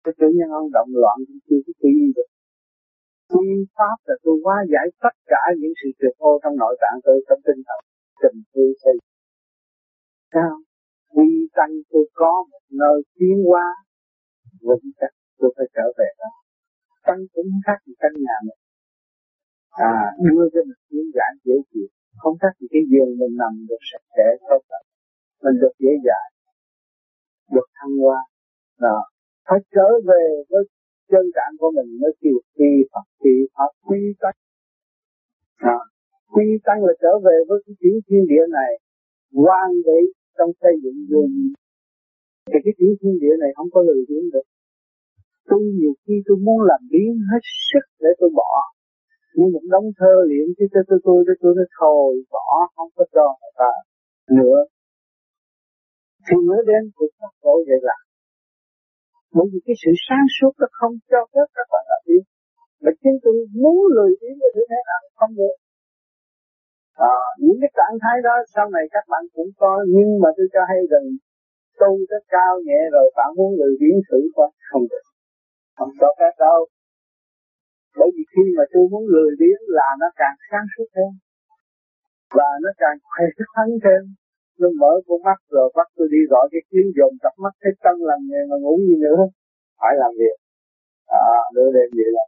Cái 0.04 0.14
chủ 0.18 0.28
nhân 0.36 0.50
ông 0.60 0.68
động 0.76 0.90
loạn 1.02 1.16
cũng 1.26 1.40
chưa 1.46 1.60
có 1.66 1.72
quy 1.82 1.96
được. 2.16 2.30
Quy 3.32 3.48
pháp 3.76 3.96
là 4.08 4.14
tôi 4.24 4.36
hóa 4.44 4.56
giải 4.72 4.86
tất 5.04 5.14
cả 5.32 5.42
những 5.60 5.74
sự 5.80 5.88
trượt 5.98 6.14
ô 6.18 6.32
trong 6.42 6.56
nội 6.62 6.74
tạng 6.82 6.98
tôi 7.04 7.16
trong 7.28 7.40
tinh 7.46 7.60
thần, 7.66 7.80
tình 8.22 8.38
tư 8.54 8.64
xây 8.82 8.96
sao? 10.32 10.54
Quy 11.14 11.48
tăng 11.56 11.72
tôi 11.90 12.04
có 12.12 12.32
một 12.50 12.64
nơi 12.70 13.02
tiến 13.18 13.36
hóa, 13.48 13.66
vững 14.60 14.90
chắc, 15.00 15.12
tôi 15.38 15.54
phải 15.56 15.66
trở 15.74 15.86
về 15.98 16.08
đó. 16.18 16.30
Tăng 17.06 17.20
cũng 17.32 17.50
khác 17.66 17.78
gì 17.86 17.92
căn 17.98 18.12
nhà 18.26 18.36
mình. 18.46 18.60
À 19.70 20.12
đưa 20.24 20.48
cho 20.52 20.60
mình 20.68 20.82
tiến 20.90 21.06
giải 21.14 21.32
dễ 21.44 21.54
chịu 21.72 21.88
không 22.20 22.36
khác 22.40 22.52
gì 22.60 22.66
cái 22.74 22.82
giường 22.90 23.10
mình 23.20 23.34
nằm 23.42 23.52
được 23.68 23.82
sạch 23.90 24.06
sẽ 24.16 24.26
tốt 24.48 24.62
lắm 24.72 24.82
mình 25.42 25.56
được 25.62 25.74
dễ 25.84 25.92
dàng 26.06 26.28
được 27.54 27.66
thăng 27.76 27.94
hoa. 28.02 28.20
Đó. 28.80 28.98
Phải 29.46 29.58
trở 29.74 29.88
về 30.08 30.24
với 30.50 30.62
chân 31.10 31.24
trạng 31.34 31.52
của 31.60 31.70
mình 31.76 31.88
mới 32.00 32.12
chịu 32.20 32.38
quy 32.56 32.70
Phật 32.92 33.06
quy 33.20 33.34
Pháp 33.54 33.70
quy 33.88 34.00
tăng 34.20 34.36
à, 35.56 35.78
quy 36.34 36.46
tăng 36.64 36.84
là 36.84 36.92
trở 37.02 37.12
về 37.26 37.36
với 37.48 37.58
cái 37.66 37.74
chuyển 37.80 37.96
thiên 38.06 38.22
địa 38.30 38.44
này 38.58 38.72
quan 39.34 39.68
để 39.86 39.98
trong 40.38 40.50
xây 40.60 40.74
dựng 40.82 40.98
đường. 41.10 41.32
Thì 42.50 42.58
cái 42.64 42.74
chuyển 42.78 42.92
thiên 43.00 43.16
địa 43.22 43.34
này 43.42 43.50
không 43.56 43.70
có 43.74 43.80
lười 43.88 44.02
biếng 44.08 44.30
được. 44.32 44.46
Tôi 45.48 45.60
nhiều 45.80 45.94
khi 46.06 46.14
tôi 46.26 46.36
muốn 46.46 46.58
làm 46.70 46.80
biến 46.90 47.10
hết 47.30 47.42
sức 47.70 47.84
để 48.00 48.10
tôi 48.18 48.30
bỏ 48.34 48.52
nhưng 49.38 49.50
một 49.54 49.64
đống 49.72 49.88
thơ 49.98 50.14
liệm 50.30 50.46
chứ 50.56 50.64
tôi 50.72 50.82
tôi 50.88 50.98
tôi 51.06 51.18
tôi 51.26 51.36
tôi 51.42 51.52
nó 51.58 51.64
thôi 51.78 52.10
bỏ 52.34 52.48
không 52.74 52.90
có 52.96 53.04
cho 53.14 53.26
người 53.40 53.54
ta 53.60 53.72
nữa. 54.38 54.58
Thì 56.24 56.36
mới 56.48 56.60
đến 56.70 56.82
cuộc 56.96 57.10
sống 57.18 57.34
khổ 57.40 57.54
vậy 57.68 57.80
là 57.88 57.98
bởi 59.34 59.46
vì 59.50 59.58
cái 59.66 59.76
sự 59.82 59.90
sáng 60.06 60.26
suốt 60.36 60.52
nó 60.60 60.68
không 60.78 60.94
cho 61.10 61.20
phép 61.32 61.46
các 61.56 61.66
bạn 61.72 61.84
làm 61.90 62.00
biến 62.06 62.22
mà 62.82 62.90
chính 63.00 63.16
tôi 63.24 63.34
muốn 63.62 63.78
lười 63.96 64.12
biếng 64.20 64.36
như 64.40 64.50
thế 64.70 64.78
nào 64.88 65.00
không 65.18 65.32
được. 65.40 65.56
À, 67.12 67.16
những 67.42 67.58
cái 67.60 67.70
trạng 67.78 67.96
thái 68.02 68.16
đó 68.26 68.34
sau 68.54 68.66
này 68.76 68.84
các 68.94 69.04
bạn 69.12 69.22
cũng 69.34 69.50
có 69.60 69.72
nhưng 69.96 70.10
mà 70.22 70.28
tôi 70.36 70.46
cho 70.54 70.62
hay 70.70 70.80
rằng 70.92 71.06
tu 71.80 71.90
rất 72.10 72.22
cao 72.36 72.52
nhẹ 72.66 72.80
rồi 72.94 73.06
bạn 73.16 73.30
muốn 73.36 73.50
lười 73.60 73.74
biến 73.80 73.96
thử 74.08 74.20
qua 74.34 74.46
không 74.70 74.84
được. 74.90 75.06
Không 75.76 75.92
có 76.00 76.08
phép 76.18 76.34
đâu 76.46 76.60
bởi 77.98 78.08
vì 78.14 78.24
khi 78.32 78.44
mà 78.56 78.64
tôi 78.72 78.84
muốn 78.92 79.04
lười 79.14 79.30
biếng 79.40 79.62
là 79.78 79.88
nó 80.00 80.08
càng 80.20 80.36
sáng 80.50 80.66
suốt 80.74 80.88
thêm 80.94 81.10
và 82.36 82.48
nó 82.62 82.70
càng 82.82 82.98
khỏe 83.08 83.24
khoắn 83.52 83.68
thêm. 83.84 84.02
Nó 84.60 84.68
mở 84.80 84.92
con 85.06 85.22
mắt 85.28 85.38
rồi 85.54 85.66
bắt 85.76 85.88
tôi 85.96 86.08
đi 86.14 86.20
gọi 86.32 86.48
cái 86.52 86.62
kiến 86.70 86.86
dồn 86.96 87.12
cặp 87.22 87.34
mắt 87.44 87.54
thấy 87.62 87.72
tân 87.84 87.96
làm 88.08 88.20
nghề 88.28 88.42
mà 88.50 88.56
ngủ 88.62 88.74
gì 88.88 88.96
nữa. 89.06 89.20
Phải 89.80 89.92
làm 90.02 90.12
việc. 90.20 90.36
À 91.06 91.38
đưa 91.54 91.68
đêm 91.76 91.88
vậy 91.98 92.10
là. 92.16 92.24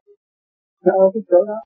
Nó 0.85 0.93
ở 1.05 1.07
cái 1.14 1.23
chỗ 1.31 1.40
đó. 1.50 1.61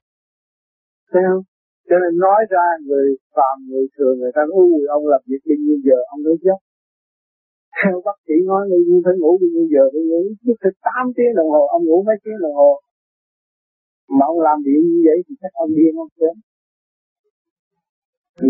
Thấy 1.11 1.21
không? 1.27 1.43
Cho 1.89 1.95
nên 2.03 2.13
nói 2.25 2.39
ra 2.53 2.65
người 2.87 3.07
phàm, 3.35 3.57
người 3.69 3.85
thường, 3.95 4.15
người 4.19 4.31
ta 4.35 4.41
nói 4.49 4.55
ui 4.73 4.85
ông 4.97 5.03
làm 5.07 5.21
việc 5.29 5.41
đi 5.49 5.55
như 5.65 5.75
giờ 5.85 5.97
ông 6.13 6.23
nói 6.23 6.37
chết 6.43 6.59
theo 7.77 8.01
bác 8.05 8.17
sĩ 8.27 8.35
nói 8.49 8.61
người 8.69 8.81
phải 9.05 9.15
ngủ 9.21 9.31
đi 9.41 9.47
như 9.55 9.63
giờ 9.73 9.83
phải 9.93 10.03
ngủ 10.09 10.21
chứ 10.43 10.53
phải 10.61 10.71
8 10.83 11.13
tiếng 11.15 11.31
đồng 11.37 11.49
hồ, 11.53 11.61
ông 11.75 11.83
ngủ 11.85 11.97
mấy 12.07 12.15
tiếng 12.23 12.39
đồng 12.43 12.55
hồ 12.59 12.71
mà 14.07 14.25
ông 14.25 14.39
làm 14.39 14.57
việc 14.65 14.81
như 14.89 14.99
vậy 15.07 15.17
thì 15.25 15.35
chắc 15.41 15.53
ông 15.53 15.71
điên 15.77 15.95
không 15.97 16.13
sớm. 16.19 16.35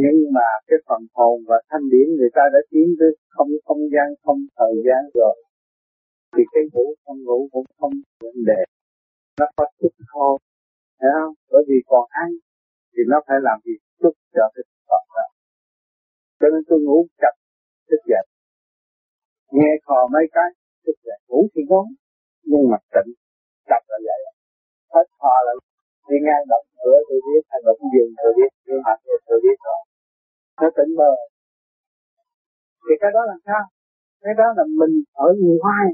Nhưng 0.01 0.17
mà 0.33 0.47
cái 0.67 0.79
phần 0.87 1.01
hồn 1.13 1.43
và 1.47 1.57
thanh 1.69 1.89
điển 1.91 2.07
người 2.17 2.29
ta 2.33 2.41
đã 2.53 2.59
tiến 2.71 2.87
tới 2.99 3.11
không 3.29 3.49
không 3.65 3.83
gian, 3.93 4.07
không 4.23 4.39
thời 4.57 4.75
gian 4.85 5.01
rồi. 5.13 5.35
Thì 6.37 6.43
cái 6.53 6.63
ngủ, 6.73 6.95
không 7.05 7.23
ngủ 7.23 7.49
cũng 7.51 7.65
không 7.79 7.93
vấn 8.21 8.37
đề. 8.45 8.61
Nó 9.39 9.45
có 9.55 9.65
chút 9.79 9.93
thôi 10.13 10.39
thấy 10.99 11.09
không? 11.19 11.33
Bởi 11.51 11.63
vì 11.67 11.75
còn 11.85 12.05
ăn, 12.09 12.29
thì 12.93 13.01
nó 13.07 13.17
phải 13.27 13.37
làm 13.41 13.59
việc 13.65 13.79
chút 14.01 14.13
cho 14.35 14.45
cái 14.55 14.63
phần 14.87 15.03
đó. 15.15 15.27
Cho 16.39 16.47
nên 16.53 16.61
tôi 16.67 16.79
ngủ 16.81 17.07
chặt 17.21 17.33
thức 17.89 18.01
dậy. 18.11 18.25
Nghe 19.51 19.71
khò 19.85 20.07
mấy 20.13 20.25
cái, 20.31 20.49
thức 20.85 20.97
dậy. 21.03 21.19
Ngủ 21.27 21.47
thì 21.55 21.61
ngon, 21.69 21.87
nhưng 22.43 22.69
mà 22.71 22.77
tỉnh 22.93 23.13
chặt 23.69 23.81
là 23.87 23.97
vậy 24.05 24.34
hết 24.95 25.07
thò 25.19 25.35
là 25.45 25.53
đi 26.09 26.17
ngang 26.25 26.45
động 26.51 26.67
cửa, 26.81 26.97
tôi 27.07 27.19
biết, 27.27 27.41
hay 27.49 27.59
động 27.67 27.81
giường 27.91 28.11
tôi 28.21 28.31
biết 28.37 28.51
đi 28.65 28.75
mặt 28.85 28.97
tôi 29.27 29.39
biết 29.45 29.57
rồi. 29.67 29.81
Nó 30.61 30.67
tỉnh 30.77 30.91
mơ 30.99 31.11
thì 32.85 32.93
cái 33.01 33.11
đó 33.15 33.21
là 33.29 33.37
sao? 33.45 33.63
Cái 34.23 34.33
đó 34.37 34.47
là 34.57 34.63
mình 34.79 34.95
ở 35.13 35.29
ngoài. 35.61 35.87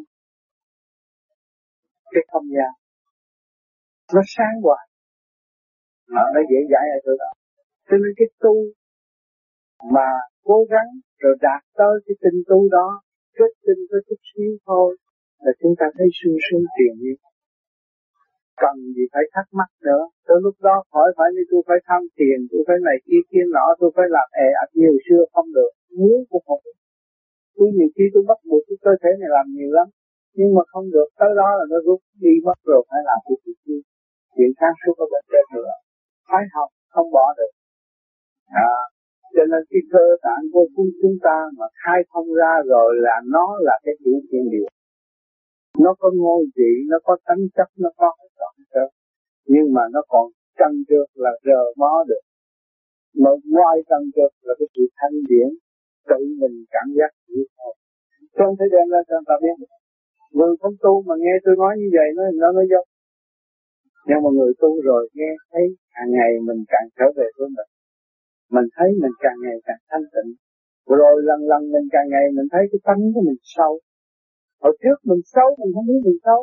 Cái 2.13 2.23
không 2.31 2.47
gian. 2.55 2.71
Nó 4.13 4.21
sáng 4.35 4.55
hoài. 4.63 4.85
Mà 6.13 6.21
nó 6.33 6.41
dễ 6.49 6.59
dãi 6.71 6.85
ở 6.95 6.99
chỗ 7.05 7.13
đó. 7.19 7.31
Cho 7.87 7.97
nên 8.01 8.11
cái 8.17 8.27
tu 8.43 8.55
mà 9.95 10.09
cố 10.43 10.57
gắng 10.69 10.89
rồi 11.19 11.35
đạt 11.41 11.61
tới 11.79 11.93
cái 12.05 12.15
tinh 12.21 12.39
tu 12.49 12.69
đó, 12.71 13.01
kết 13.37 13.51
tinh 13.65 13.81
có 13.91 13.97
chút 14.07 14.19
xíu 14.29 14.51
thôi, 14.65 14.97
là 15.39 15.51
chúng 15.61 15.73
ta 15.79 15.85
thấy 15.97 16.07
sung 16.19 16.37
sướng 16.45 16.65
tiền 16.77 16.93
nhiên 17.01 17.17
cần 18.61 18.75
gì 18.95 19.05
phải 19.13 19.25
thắc 19.33 19.45
mắc 19.59 19.69
nữa. 19.87 20.03
Tới 20.27 20.37
lúc 20.45 20.55
đó 20.67 20.75
khỏi 20.91 21.07
phải 21.17 21.29
như 21.35 21.43
tôi 21.51 21.61
phải 21.67 21.79
tham 21.87 22.01
tiền 22.17 22.37
tôi 22.51 22.61
phải 22.67 22.77
này 22.87 22.97
kia 23.07 23.23
kia 23.29 23.45
nọ 23.55 23.65
tôi 23.79 23.89
phải 23.95 24.07
làm 24.15 24.27
ẻ 24.45 24.47
ạch 24.63 24.73
nhiều 24.79 24.95
xưa 25.05 25.23
không 25.33 25.49
được. 25.57 25.71
Muốn 25.97 26.17
cũng 26.29 26.43
không 26.47 26.61
được. 26.65 26.77
Tôi 27.57 27.67
nhiều 27.77 27.89
khi 27.95 28.05
tôi 28.13 28.23
bắt 28.29 28.39
buộc 28.47 28.61
cái 28.67 28.77
cơ 28.85 28.91
thể 29.01 29.11
này 29.19 29.29
làm 29.37 29.45
nhiều 29.55 29.71
lắm 29.77 29.87
nhưng 30.37 30.51
mà 30.55 30.63
không 30.71 30.87
được. 30.95 31.07
Tới 31.19 31.31
đó 31.39 31.49
là 31.59 31.65
nó 31.71 31.77
rút 31.87 31.99
đi 32.23 32.33
mất 32.47 32.57
rồi 32.69 32.81
phải 32.89 33.01
làm 33.09 33.19
cái 33.25 33.37
chuyện 33.43 33.57
gì 33.67 33.77
chuyện 34.35 34.51
sáng 34.59 34.75
suốt 34.81 34.95
ở 35.03 35.05
bên 35.11 35.23
trên 35.31 35.45
nữa. 35.55 35.71
Phải 36.29 36.43
học 36.55 36.69
không 36.93 37.09
bỏ 37.15 37.25
được. 37.37 37.51
À, 38.69 38.75
cho 39.35 39.43
nên 39.51 39.61
cái 39.71 39.81
cơ 39.93 40.05
tạng 40.25 40.43
của 40.53 40.65
chúng 41.01 41.15
ta 41.25 41.37
mà 41.57 41.65
khai 41.81 41.99
thông 42.11 42.29
ra 42.39 42.53
rồi 42.73 42.89
là 43.05 43.15
nó 43.35 43.45
là 43.67 43.75
cái 43.85 43.95
chuyện 44.03 44.19
thiên 44.29 44.45
điều 44.53 44.67
nó 45.83 45.91
có 45.99 46.11
ngôi 46.21 46.43
vị 46.55 46.71
nó 46.91 46.97
có 47.03 47.17
tánh 47.25 47.43
chất 47.55 47.69
nó 47.77 47.89
có 47.97 48.11
nhưng 49.45 49.73
mà 49.73 49.81
nó 49.93 50.01
còn 50.07 50.31
trăng 50.59 50.75
trượt 50.87 51.09
là 51.13 51.31
rờ 51.45 51.61
mó 51.77 52.03
được. 52.07 52.23
Mà 53.15 53.29
ngoài 53.45 53.77
trăng 53.89 54.05
trượt 54.15 54.31
là 54.41 54.53
cái 54.59 54.67
sự 54.75 54.81
thanh 54.97 55.17
điển, 55.29 55.49
tự 56.09 56.19
mình 56.41 56.65
cảm 56.71 56.87
giác 56.97 57.11
như 57.27 57.43
thôi 57.57 57.73
không 58.37 58.55
thể 58.59 58.65
đem 58.73 58.87
ra 58.93 59.01
cho 59.07 59.15
người 59.15 59.27
ta 59.29 59.35
biết 59.43 59.55
người 60.37 60.53
không 60.61 60.75
tu 60.83 60.93
mà 61.07 61.15
nghe 61.23 61.33
tôi 61.43 61.55
nói 61.61 61.73
như 61.79 61.89
vậy, 61.97 62.07
nó 62.17 62.23
nó 62.41 62.47
nó 62.57 62.63
giống. 62.71 62.87
Nhưng 64.07 64.21
mà 64.23 64.29
người 64.37 64.53
tu 64.61 64.81
rồi 64.81 65.09
nghe 65.17 65.31
thấy 65.51 65.65
hàng 65.95 66.11
ngày 66.17 66.31
mình 66.47 66.61
càng 66.73 66.87
trở 66.97 67.07
về 67.17 67.27
với 67.37 67.49
mình. 67.57 67.69
Mình 68.55 68.67
thấy 68.75 68.89
mình 69.01 69.15
càng 69.23 69.37
ngày 69.43 69.57
càng 69.67 69.81
thanh 69.89 70.05
tịnh. 70.13 70.31
Rồi 71.01 71.15
lần 71.27 71.39
lần 71.51 71.61
mình 71.73 71.87
càng 71.95 72.07
ngày 72.13 72.25
mình 72.37 72.47
thấy 72.53 72.63
cái 72.71 72.79
tánh 72.87 73.01
của 73.13 73.23
mình 73.27 73.39
sâu. 73.55 73.73
Hồi 74.63 74.73
trước 74.81 74.97
mình 75.09 75.21
xấu, 75.33 75.47
mình 75.59 75.71
không 75.75 75.87
biết 75.89 76.01
mình 76.07 76.19
xấu. 76.25 76.41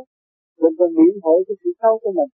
Mình 0.62 0.75
còn 0.78 0.90
niệm 0.99 1.14
hội 1.25 1.38
cái 1.47 1.57
sự 1.62 1.71
xấu 1.83 1.95
của 2.02 2.12
mình 2.19 2.31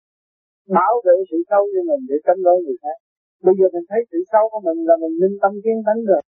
bảo 0.78 0.94
vệ 1.06 1.16
sự 1.30 1.38
sâu 1.50 1.64
cho 1.74 1.82
mình 1.90 2.02
để 2.10 2.18
tránh 2.26 2.40
lỗi 2.46 2.58
người 2.64 2.78
khác. 2.84 2.98
Bây 3.46 3.54
giờ 3.58 3.66
mình 3.76 3.86
thấy 3.90 4.02
sự 4.12 4.20
sâu 4.32 4.44
của 4.52 4.62
mình 4.68 4.80
là 4.90 4.96
mình 5.04 5.16
minh 5.22 5.36
tâm 5.42 5.54
kiến 5.64 5.78
tánh 5.88 6.02
rồi. 6.10 6.22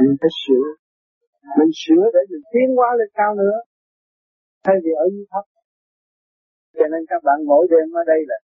Mình 0.00 0.14
phải 0.20 0.32
sửa. 0.42 0.66
Mình 1.58 1.72
sửa 1.82 2.04
để 2.14 2.22
mình 2.30 2.44
tiến 2.52 2.68
hóa 2.78 2.88
lên 2.98 3.10
cao 3.18 3.30
nữa. 3.42 3.56
Thay 4.64 4.76
vì 4.84 4.92
ở 5.04 5.06
dưới 5.12 5.26
thấp. 5.32 5.44
Cho 6.78 6.86
nên 6.92 7.02
các 7.10 7.20
bạn 7.26 7.38
mỗi 7.50 7.64
đêm 7.72 7.86
ở 8.00 8.02
đây 8.12 8.20
là 8.30 8.38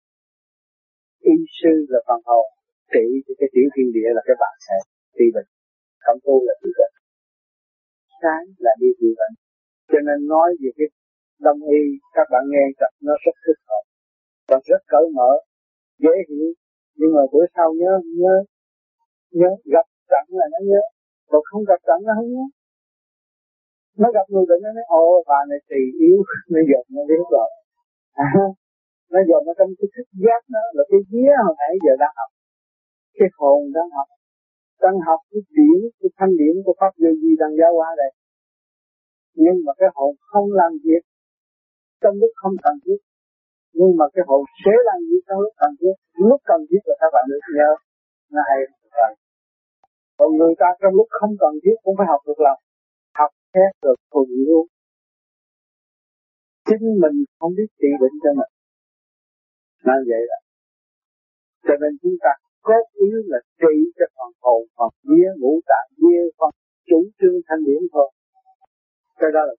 y 1.34 1.36
sư 1.60 1.74
là 1.92 2.00
phần 2.08 2.22
hồn 2.30 2.46
trị 2.94 3.06
cho 3.26 3.34
cái 3.40 3.50
tiểu 3.54 3.68
thiên 3.74 3.88
địa 3.96 4.10
là 4.16 4.22
cái 4.28 4.36
bạn 4.44 4.56
sẽ 4.68 4.76
trị 5.18 5.26
bệnh. 5.36 5.50
Cảm 6.06 6.16
tu 6.26 6.36
là 6.48 6.54
trị 6.62 6.70
bệnh. 6.80 6.96
Sáng 8.22 8.46
là 8.66 8.72
đi 8.82 8.90
trị 9.00 9.10
bệnh. 9.20 9.36
Cho 9.92 10.00
nên 10.08 10.18
nói 10.34 10.50
về 10.62 10.70
cái 10.78 10.88
đông 11.46 11.60
y, 11.80 11.84
các 12.16 12.28
bạn 12.32 12.44
nghe 12.52 12.64
tập 12.80 12.92
nó 13.08 13.14
rất 13.26 13.36
thích 13.46 13.62
hợp 13.70 13.84
và 14.48 14.58
rất 14.70 14.82
cởi 14.88 15.06
mở 15.18 15.32
dễ 16.04 16.14
hiểu. 16.30 16.48
Nhưng 16.98 17.12
mà 17.16 17.22
bữa 17.32 17.46
sau 17.56 17.68
nhớ 17.80 17.92
nhớ 18.22 18.36
nhớ 19.40 19.50
gặp 19.74 19.86
trận 20.10 20.26
là 20.40 20.46
nó 20.54 20.60
nhớ. 20.70 20.82
Còn 21.30 21.42
không 21.50 21.64
gặp 21.70 21.80
trận 21.88 22.00
nó 22.06 22.14
không 22.18 22.30
nhớ. 22.36 22.46
Nó 24.02 24.08
gặp 24.16 24.26
người 24.32 24.46
bệnh 24.50 24.62
nó 24.64 24.72
nói 24.78 24.86
ồ 24.88 25.24
bà 25.30 25.40
này 25.50 25.60
tỳ 25.70 25.82
yếu. 26.06 26.18
Nó 26.54 26.60
dần 26.72 26.84
nó 26.96 27.02
biết 27.10 27.24
rồi. 27.36 27.50
À, 28.14 28.28
nó 29.14 29.20
dần 29.30 29.42
nó 29.48 29.54
trong 29.60 29.72
cái 29.78 29.88
thức 29.96 30.08
giác 30.24 30.42
nó 30.54 30.62
là 30.76 30.84
cái 30.90 31.00
vía 31.12 31.34
hồi 31.46 31.56
nãy 31.62 31.74
giờ 31.86 31.94
đang 32.04 32.14
học. 32.20 32.30
Cái 33.18 33.30
hồn 33.38 33.60
đang 33.76 33.90
học. 33.98 34.08
Đang 34.84 34.98
học 35.08 35.20
cái 35.32 35.42
điểm 35.58 35.80
cái 36.00 36.10
thanh 36.18 36.34
điểm 36.42 36.56
của 36.66 36.76
pháp 36.80 36.92
vô 37.02 37.10
vi 37.22 37.32
đang 37.42 37.54
giáo 37.60 37.72
hóa 37.78 37.90
đây. 38.02 38.12
Nhưng 39.44 39.58
mà 39.66 39.72
cái 39.80 39.90
hồn 39.96 40.16
không 40.30 40.48
làm 40.62 40.72
việc 40.86 41.04
trong 42.02 42.16
lúc 42.22 42.32
không 42.42 42.56
cần 42.64 42.76
thiết 42.86 43.00
nhưng 43.78 43.92
mà 44.00 44.06
cái 44.14 44.24
hồn 44.30 44.42
sẽ 44.64 44.74
làm 44.88 45.00
như 45.08 45.18
trong 45.28 45.40
lúc 45.44 45.54
cần 45.62 45.72
thiết, 45.80 45.96
lúc 46.30 46.40
cần 46.50 46.60
thiết 46.70 46.82
là 46.88 46.96
các 47.02 47.10
bạn 47.14 47.24
được 47.32 47.44
nhớ 47.56 47.70
nó 48.34 48.42
hay 48.50 48.60
rồi 48.98 49.12
còn 50.18 50.30
người 50.38 50.54
ta 50.62 50.68
trong 50.82 50.94
lúc 51.00 51.08
không 51.10 51.34
cần 51.40 51.54
thiết 51.64 51.76
cũng 51.84 51.96
phải 51.98 52.08
học 52.10 52.22
được 52.28 52.40
lòng. 52.46 52.60
Học 53.20 53.32
hết 53.56 53.72
được 53.84 53.98
thuần 54.12 54.28
luôn 54.48 54.66
chính 56.68 56.86
mình 57.02 57.16
không 57.40 57.52
biết 57.58 57.70
trị 57.80 57.92
bệnh 58.02 58.16
cho 58.24 58.32
mình. 58.40 58.52
Nên 59.88 60.00
vậy 60.10 60.24
là 60.32 60.38
cho 61.66 61.74
nên 61.82 61.92
chúng 62.02 62.18
ta 62.24 62.32
cốt 62.62 62.86
ý 62.94 63.10
là 63.32 63.40
trị 63.62 63.76
cho 63.98 64.06
phần 64.16 64.32
hồn, 64.42 64.62
phần 64.78 64.92
vía, 65.10 65.30
ngũ 65.40 65.54
tạng, 65.70 65.90
vía, 66.02 66.22
phần 66.40 66.52
chủ 66.90 67.00
trương 67.20 67.38
thanh 67.48 67.62
điển 67.66 67.82
thôi. 67.94 68.12
Cái 69.20 69.30
đó 69.34 69.40
là 69.48 69.54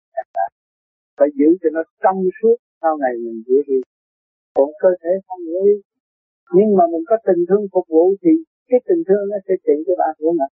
phải 1.16 1.28
giữ 1.38 1.48
cho 1.62 1.68
nó 1.72 1.82
trong 2.02 2.18
suốt 2.42 2.56
sau 2.82 2.96
này 2.96 3.12
mình 3.24 3.42
giữ 3.46 3.56
đi 3.66 3.78
còn 4.56 4.68
cơ 4.82 4.90
thể 5.02 5.12
không 5.26 5.42
nghĩ. 5.50 5.66
Nhưng 6.56 6.70
mà 6.76 6.84
mình 6.92 7.04
có 7.10 7.16
tình 7.26 7.42
thương 7.48 7.64
phục 7.72 7.86
vụ 7.94 8.04
thì 8.22 8.32
cái 8.70 8.80
tình 8.88 9.02
thương 9.06 9.24
nó 9.32 9.38
sẽ 9.46 9.54
trị 9.66 9.76
cho 9.86 9.94
bạn 10.00 10.12
của 10.18 10.32
mình. 10.38 10.52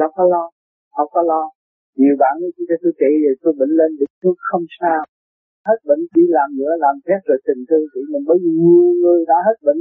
Đâu 0.00 0.10
có 0.16 0.24
lo 0.32 0.44
không 0.96 1.10
có 1.14 1.22
lo. 1.30 1.42
Nhiều 2.00 2.14
bạn 2.22 2.34
nói 2.40 2.50
cho 2.68 2.76
tôi 2.82 2.92
trị 3.00 3.10
rồi 3.24 3.34
tôi 3.42 3.52
bệnh 3.58 3.72
lên 3.78 3.90
thì 3.98 4.04
tôi 4.22 4.34
không 4.48 4.64
sao. 4.80 5.02
Hết 5.66 5.78
bệnh 5.88 6.02
chỉ 6.12 6.22
làm 6.36 6.48
nữa 6.58 6.72
làm 6.84 6.94
phép 7.06 7.20
rồi 7.28 7.38
tình 7.46 7.62
thương 7.68 7.84
trị 7.92 8.00
mình. 8.12 8.24
Bởi 8.28 8.38
vì 8.42 8.50
nhiều 8.62 8.88
người 9.02 9.20
đã 9.30 9.38
hết 9.46 9.58
bệnh 9.66 9.80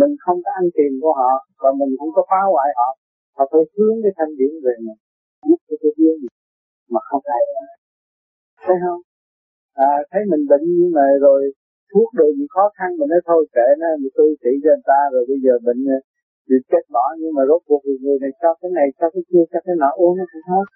mình 0.00 0.12
không 0.24 0.38
có 0.44 0.50
ăn 0.60 0.66
tiền 0.76 0.92
của 1.02 1.12
họ 1.20 1.32
và 1.62 1.70
mình 1.80 1.92
cũng 1.98 2.10
có 2.16 2.22
phá 2.30 2.40
hoại 2.52 2.68
họ. 2.78 2.88
Họ 3.36 3.44
phải 3.52 3.62
hướng 3.76 3.96
cái 4.02 4.12
thanh 4.18 4.32
điển 4.38 4.52
về 4.64 4.74
mình 4.86 4.98
giúp 5.48 5.60
cho 5.68 5.76
tôi 5.82 5.92
hướng 5.98 6.20
mà 6.92 7.00
không 7.08 7.22
ai 7.36 7.40
thấy 8.66 8.76
không? 8.84 9.00
À, 9.74 9.92
thấy 10.10 10.22
mình 10.30 10.42
bệnh 10.50 10.64
nhưng 10.78 10.92
mà 10.96 11.04
rồi 11.20 11.52
thuốc 11.92 12.08
đồ 12.18 12.26
gì 12.38 12.46
khó 12.54 12.64
khăn 12.76 12.88
mình 12.98 13.08
nói 13.12 13.22
thôi 13.28 13.40
kệ 13.56 13.68
nó 13.80 13.86
mình 14.02 14.12
tôi 14.18 14.28
trị 14.42 14.52
cho 14.64 14.72
người 14.74 14.86
ta, 14.90 15.00
rồi 15.12 15.24
bây 15.30 15.38
giờ 15.44 15.52
bệnh 15.66 15.80
ờ, 15.96 15.98
thì 16.46 16.56
chết 16.70 16.84
bỏ 16.94 17.04
nhưng 17.20 17.32
mà 17.36 17.42
rốt 17.48 17.60
cuộc 17.68 17.80
thì 17.86 17.92
người 18.02 18.18
này 18.22 18.32
cho 18.42 18.50
cái 18.60 18.70
này, 18.78 18.88
cho 18.98 19.06
cái 19.14 19.22
kia, 19.28 19.44
cho 19.52 19.58
cái 19.66 19.74
nọ, 19.82 19.90
uống 20.00 20.14
nó 20.18 20.24
cũng 20.32 20.46
hết. 20.50 20.66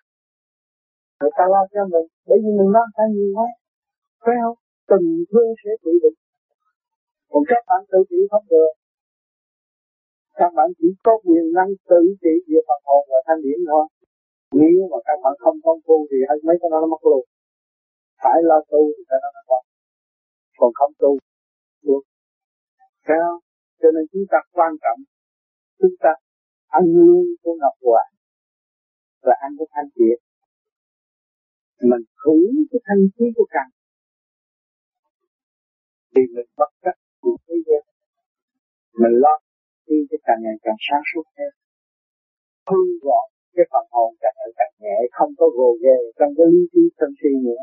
Người 1.20 1.32
ta 1.38 1.44
lo 1.52 1.62
cho 1.72 1.82
mình, 1.92 2.06
bởi 2.28 2.38
vì 2.42 2.50
mình 2.58 2.70
lo 2.76 2.84
ta 2.96 3.04
nhiều 3.14 3.30
quá. 3.36 3.48
Phải 4.24 4.36
không? 4.42 4.58
Tình 4.90 5.06
thương 5.30 5.50
sẽ 5.62 5.70
trị 5.82 5.92
bệnh. 6.02 6.16
Còn 7.30 7.42
các 7.50 7.62
bạn 7.68 7.80
tự 7.90 7.98
trị 8.10 8.20
không 8.30 8.46
được. 8.52 8.72
Các 10.38 10.50
bạn 10.56 10.68
chỉ 10.78 10.88
có 11.04 11.12
quyền 11.24 11.46
năng 11.56 11.70
tự 11.90 12.00
trị 12.22 12.34
về 12.48 12.60
phật 12.68 12.80
hồn 12.88 13.02
và 13.10 13.18
thanh 13.26 13.40
điển 13.44 13.60
thôi. 13.70 13.84
Nếu 14.60 14.78
mà 14.90 14.98
các 15.06 15.18
bạn 15.22 15.34
không 15.42 15.56
công 15.64 15.80
phu 15.86 16.06
thì 16.10 16.18
hay 16.28 16.36
mấy 16.46 16.56
cái 16.60 16.68
đó 16.72 16.78
nó 16.82 16.86
mất 16.92 17.02
luôn. 17.10 17.24
Phải 18.22 18.38
lo 18.48 18.58
tu 18.70 18.82
thì 18.96 19.02
cái 19.08 19.18
đó 19.22 19.28
nó 19.36 19.42
mất 19.50 19.62
còn 20.58 20.70
không 20.74 20.92
tu. 20.98 21.18
Được. 21.82 22.02
Sao? 23.08 23.40
Cho 23.80 23.88
nên 23.94 24.04
chúng 24.12 24.26
ta 24.30 24.38
quan 24.52 24.72
trọng, 24.82 25.00
chúng 25.78 25.96
ta 26.00 26.12
ăn 26.68 26.84
lương 26.96 27.26
của 27.42 27.54
ngọc 27.60 27.76
hoàng 27.82 28.12
và 29.22 29.34
ăn 29.40 29.50
của 29.58 29.66
thanh 29.74 29.88
triệt 29.94 30.18
mình 31.80 32.04
hưởng 32.22 32.54
cái 32.70 32.80
thanh 32.86 33.02
khí 33.14 33.24
của 33.36 33.46
càng 33.50 33.70
thì 36.12 36.22
mình 36.34 36.48
bất 36.56 36.70
chấp 36.82 36.96
của 37.20 37.36
thế 37.46 37.54
gian. 37.66 37.82
Mình 39.02 39.14
lo 39.24 39.34
khi 39.86 39.96
cái 40.10 40.18
càng 40.26 40.40
ngày 40.42 40.56
càng 40.62 40.78
sáng 40.86 41.02
suốt 41.10 41.26
thêm 41.36 41.52
hư 42.70 42.80
gọn 43.02 43.26
cái 43.54 43.66
phần 43.72 43.86
hồn 43.90 44.10
càng 44.22 44.34
ngày 44.38 44.52
càng 44.58 44.72
nhẹ, 44.82 44.96
không 45.12 45.32
có 45.38 45.46
gồ 45.56 45.70
ghề 45.82 45.98
trong 46.18 46.32
cái 46.36 46.46
lý 46.52 46.62
trí 46.72 46.82
tâm 46.98 47.10
suy 47.20 47.32
nữa. 47.46 47.62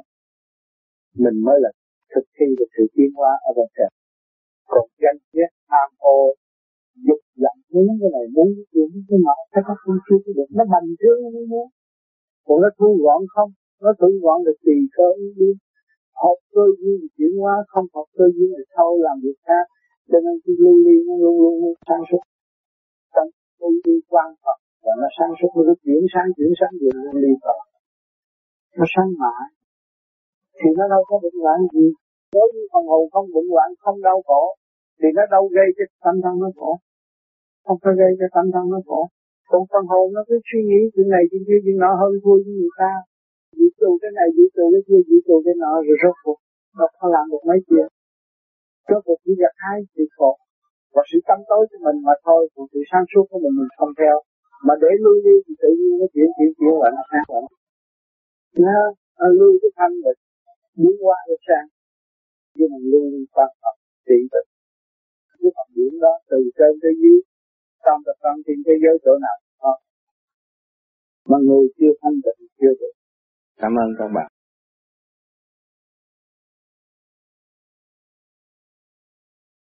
Mình 1.24 1.38
mới 1.46 1.58
là 1.64 1.72
thực 2.14 2.26
thi 2.36 2.48
được 2.60 2.70
sự 2.76 2.84
tiến 2.96 3.10
hóa 3.18 3.32
ở 3.50 3.52
bên 3.58 3.70
trên 3.78 3.92
còn 4.72 4.86
danh 5.04 5.20
ghét 5.36 5.52
tham 5.70 5.90
ô, 6.16 6.20
dục 7.08 7.22
vọng, 7.42 7.60
muốn 7.74 7.88
cái 8.00 8.10
này, 8.16 8.26
muốn 8.36 8.48
cái 8.56 8.66
kia, 8.72 8.86
muốn 8.92 9.04
cái 9.10 9.20
nọ, 9.26 9.38
cái 9.52 9.62
nó 9.68 9.74
không 9.82 9.98
chưa 10.06 10.32
được. 10.38 10.50
Nó 10.58 10.64
bành 10.74 10.90
trướng, 11.00 11.20
nó 11.36 11.42
muốn. 11.52 11.68
Còn 12.46 12.58
nó 12.64 12.70
thu 12.78 12.90
gọn 13.04 13.22
không? 13.36 13.52
Nó 13.84 13.92
thu 14.00 14.10
gọn 14.24 14.38
được 14.46 14.58
tùy 14.66 14.78
cơ 14.98 15.08
đi 15.40 15.50
học 16.24 16.38
cơ 16.54 16.66
duyên 16.80 17.00
chuyển 17.16 17.34
hóa, 17.42 17.56
không 17.72 17.88
học 17.94 18.08
cơ 18.18 18.26
duyên 18.36 18.50
thì 18.58 18.64
sau 18.76 18.90
làm 19.06 19.16
việc 19.24 19.38
khác. 19.48 19.66
Cho 20.10 20.18
nên 20.26 20.36
cái 20.44 20.54
lưu 20.62 20.76
ly 20.86 20.96
nó 21.08 21.14
luôn 21.24 21.36
luôn 21.44 21.56
luôn 21.62 21.76
sáng 21.88 22.04
suốt. 22.10 22.24
Trong 23.14 23.30
lưu 23.60 23.74
ly 23.86 23.96
quan 24.12 24.30
phật 24.44 24.58
và 24.84 24.92
nó 25.02 25.08
sáng 25.18 25.34
suốt, 25.40 25.52
nó 25.68 25.74
chuyển 25.84 26.02
sáng 26.14 26.28
chuyển 26.38 26.52
sáng 26.60 26.74
rồi 26.82 26.92
lưu 27.04 27.16
ly 27.24 27.32
Phật. 27.44 27.60
Nó 28.78 28.86
sáng 28.96 29.10
mãi. 29.22 29.46
Thì 30.60 30.70
nó 30.78 30.84
đâu 30.94 31.04
có 31.10 31.16
bệnh 31.24 31.38
loạn 31.44 31.60
gì 31.74 31.88
nếu 32.34 32.48
như 32.54 32.64
phần 32.74 32.86
hồn 32.92 33.04
không 33.14 33.28
vững 33.34 33.50
loạn, 33.54 33.70
không 33.84 33.98
đau 34.08 34.20
khổ 34.28 34.44
thì 35.00 35.08
nó 35.18 35.24
đâu 35.36 35.44
gây 35.58 35.68
cho 35.78 35.86
tâm 36.04 36.16
thân 36.24 36.36
nó 36.44 36.50
khổ? 36.60 36.72
Không 37.66 37.80
có 37.84 37.92
gây 38.02 38.12
cho 38.20 38.28
tâm 38.36 38.46
thân 38.54 38.66
nó 38.74 38.80
khổ. 38.88 39.02
Còn 39.52 39.62
phần 39.72 39.86
hồn 39.92 40.06
nó 40.16 40.22
cứ 40.28 40.36
suy 40.50 40.62
nghĩ 40.70 40.82
chuyện 40.94 41.08
này 41.16 41.24
chuyện 41.30 41.44
kia 41.48 41.60
chuyện 41.64 41.78
nọ 41.84 41.92
hơn 42.02 42.12
thua 42.24 42.36
với 42.44 42.54
người 42.60 42.74
ta. 42.82 42.92
Dị 43.58 43.68
tù 43.80 43.90
cái 44.02 44.12
này 44.18 44.28
dị 44.36 44.46
tù 44.56 44.66
cái 44.74 44.84
kia 44.88 45.02
dị 45.08 45.18
tù 45.28 45.36
cái 45.46 45.56
nọ 45.64 45.74
rồi 45.88 45.98
rốt 46.04 46.16
cuộc 46.24 46.40
Nó 46.78 46.86
không 46.98 47.12
làm 47.16 47.26
được 47.32 47.44
mấy 47.50 47.60
chuyện. 47.68 47.88
Rốt 48.90 49.02
cuộc 49.06 49.20
chỉ 49.26 49.32
gặp 49.42 49.54
hai 49.66 49.78
sự 49.96 50.04
khổ 50.18 50.32
và 50.94 51.02
sự 51.10 51.18
tâm 51.28 51.40
tối 51.50 51.64
của 51.70 51.80
mình 51.86 51.98
mà 52.08 52.14
thôi 52.26 52.42
còn 52.54 52.66
sự 52.72 52.80
sáng 52.92 53.06
suốt 53.12 53.26
của 53.30 53.40
mình 53.44 53.56
mình 53.60 53.72
không 53.78 53.92
theo. 54.00 54.16
Mà 54.66 54.74
để 54.82 54.92
lui 55.04 55.18
đi 55.28 55.36
thì 55.46 55.54
tự 55.62 55.70
nhiên 55.80 55.94
nó 56.00 56.06
chuyển 56.14 56.30
chuyển 56.36 56.52
chuyển 56.58 56.74
lại 56.82 56.92
nó 56.98 57.04
khác. 57.12 57.26
Lại 58.64 58.86
nó 59.20 59.28
lui 59.40 59.54
cái 59.62 59.72
thanh 59.78 59.94
rồi 60.04 60.16
biến 60.80 60.96
qua 61.04 61.18
được 61.28 61.42
sang 61.48 61.68
nhưng 62.56 62.70
mà 62.72 62.80
luôn 62.92 63.26
quan 63.36 63.52
tâm 63.62 63.76
trị 64.08 64.20
bệnh 64.32 64.48
cái 65.40 65.52
phần 65.56 65.68
điểm 65.76 65.94
đó 66.04 66.14
từ 66.30 66.38
trên 66.58 66.74
tới 66.82 66.94
dưới, 67.02 67.20
trong 67.86 68.00
tập 68.06 68.18
tâm 68.24 68.36
trên 68.46 68.58
thế 68.66 68.74
giới 68.84 68.96
chỗ 69.06 69.14
nào 69.26 69.38
đó 69.62 69.74
mà 71.30 71.38
người 71.48 71.66
chưa 71.78 71.94
thanh 72.02 72.18
tịnh 72.26 72.48
chưa 72.60 72.74
được. 72.80 72.94
Cảm 73.62 73.74
ơn 73.84 73.90
các 74.00 74.10
bạn. 74.16 74.33